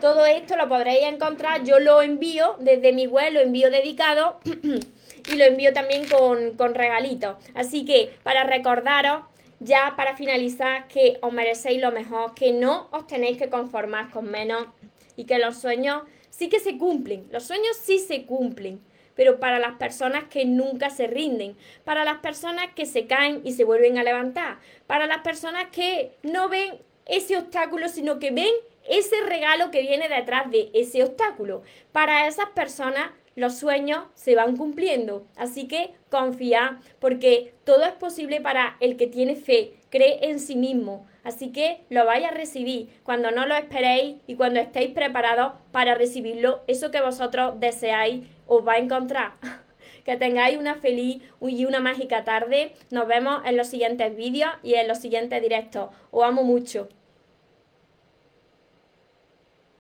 Todo 0.00 0.26
esto 0.26 0.56
lo 0.56 0.68
podréis 0.68 1.06
encontrar, 1.06 1.64
yo 1.64 1.80
lo 1.80 2.02
envío 2.02 2.56
desde 2.60 2.92
mi 2.92 3.08
web, 3.08 3.32
lo 3.32 3.40
envío 3.40 3.68
dedicado 3.68 4.38
y 5.32 5.34
lo 5.34 5.44
envío 5.44 5.72
también 5.72 6.06
con, 6.08 6.52
con 6.52 6.74
regalitos. 6.74 7.36
Así 7.54 7.84
que 7.84 8.14
para 8.22 8.44
recordaros, 8.44 9.24
ya 9.58 9.94
para 9.96 10.16
finalizar, 10.16 10.86
que 10.86 11.18
os 11.20 11.32
merecéis 11.32 11.80
lo 11.80 11.90
mejor, 11.90 12.34
que 12.34 12.52
no 12.52 12.88
os 12.92 13.08
tenéis 13.08 13.38
que 13.38 13.48
conformar 13.48 14.10
con 14.10 14.30
menos 14.30 14.66
y 15.16 15.24
que 15.24 15.38
los 15.38 15.58
sueños 15.58 16.02
sí 16.30 16.48
que 16.48 16.60
se 16.60 16.78
cumplen, 16.78 17.26
los 17.32 17.44
sueños 17.44 17.76
sí 17.82 17.98
se 17.98 18.24
cumplen 18.24 18.80
pero 19.14 19.40
para 19.40 19.58
las 19.58 19.76
personas 19.76 20.24
que 20.24 20.44
nunca 20.44 20.90
se 20.90 21.06
rinden, 21.06 21.56
para 21.84 22.04
las 22.04 22.18
personas 22.18 22.68
que 22.74 22.86
se 22.86 23.06
caen 23.06 23.40
y 23.44 23.52
se 23.52 23.64
vuelven 23.64 23.98
a 23.98 24.04
levantar, 24.04 24.58
para 24.86 25.06
las 25.06 25.22
personas 25.22 25.66
que 25.70 26.12
no 26.22 26.48
ven 26.48 26.78
ese 27.06 27.36
obstáculo, 27.36 27.88
sino 27.88 28.18
que 28.18 28.30
ven 28.30 28.52
ese 28.88 29.20
regalo 29.22 29.70
que 29.70 29.82
viene 29.82 30.08
detrás 30.08 30.50
de 30.50 30.70
ese 30.74 31.02
obstáculo. 31.02 31.62
Para 31.92 32.26
esas 32.26 32.50
personas 32.50 33.10
los 33.36 33.58
sueños 33.58 34.04
se 34.14 34.34
van 34.34 34.56
cumpliendo. 34.56 35.26
Así 35.36 35.66
que 35.66 35.94
confía, 36.10 36.80
porque 37.00 37.54
todo 37.64 37.84
es 37.84 37.92
posible 37.92 38.40
para 38.40 38.76
el 38.80 38.96
que 38.96 39.06
tiene 39.06 39.36
fe, 39.36 39.74
cree 39.94 40.28
en 40.28 40.40
sí 40.40 40.56
mismo. 40.56 41.06
Así 41.22 41.52
que 41.52 41.84
lo 41.88 42.04
vais 42.04 42.24
a 42.26 42.32
recibir 42.32 42.88
cuando 43.04 43.30
no 43.30 43.46
lo 43.46 43.54
esperéis 43.54 44.16
y 44.26 44.34
cuando 44.34 44.58
estéis 44.58 44.92
preparados 44.92 45.52
para 45.70 45.94
recibirlo. 45.94 46.64
Eso 46.66 46.90
que 46.90 47.00
vosotros 47.00 47.60
deseáis 47.60 48.26
os 48.48 48.66
va 48.66 48.72
a 48.74 48.78
encontrar. 48.78 49.34
Que 50.04 50.18
tengáis 50.18 50.58
una 50.58 50.74
feliz 50.74 51.22
y 51.40 51.64
una 51.64 51.80
mágica 51.80 52.24
tarde. 52.24 52.74
Nos 52.90 53.08
vemos 53.08 53.40
en 53.46 53.56
los 53.56 53.68
siguientes 53.68 54.14
vídeos 54.14 54.50
y 54.62 54.74
en 54.74 54.86
los 54.86 54.98
siguientes 54.98 55.40
directos. 55.40 55.88
Os 56.10 56.22
amo 56.22 56.42
mucho. 56.42 56.90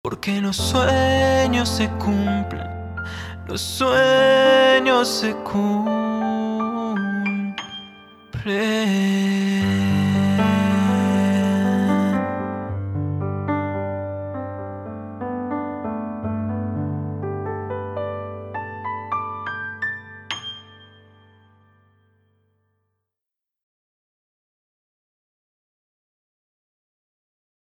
Porque 0.00 0.40
los 0.40 0.56
sueños 0.56 1.68
se 1.68 1.88
cumplen, 1.98 2.68
los 3.48 3.60
sueños 3.60 5.08
se 5.08 5.34
cumplen. 5.42 5.82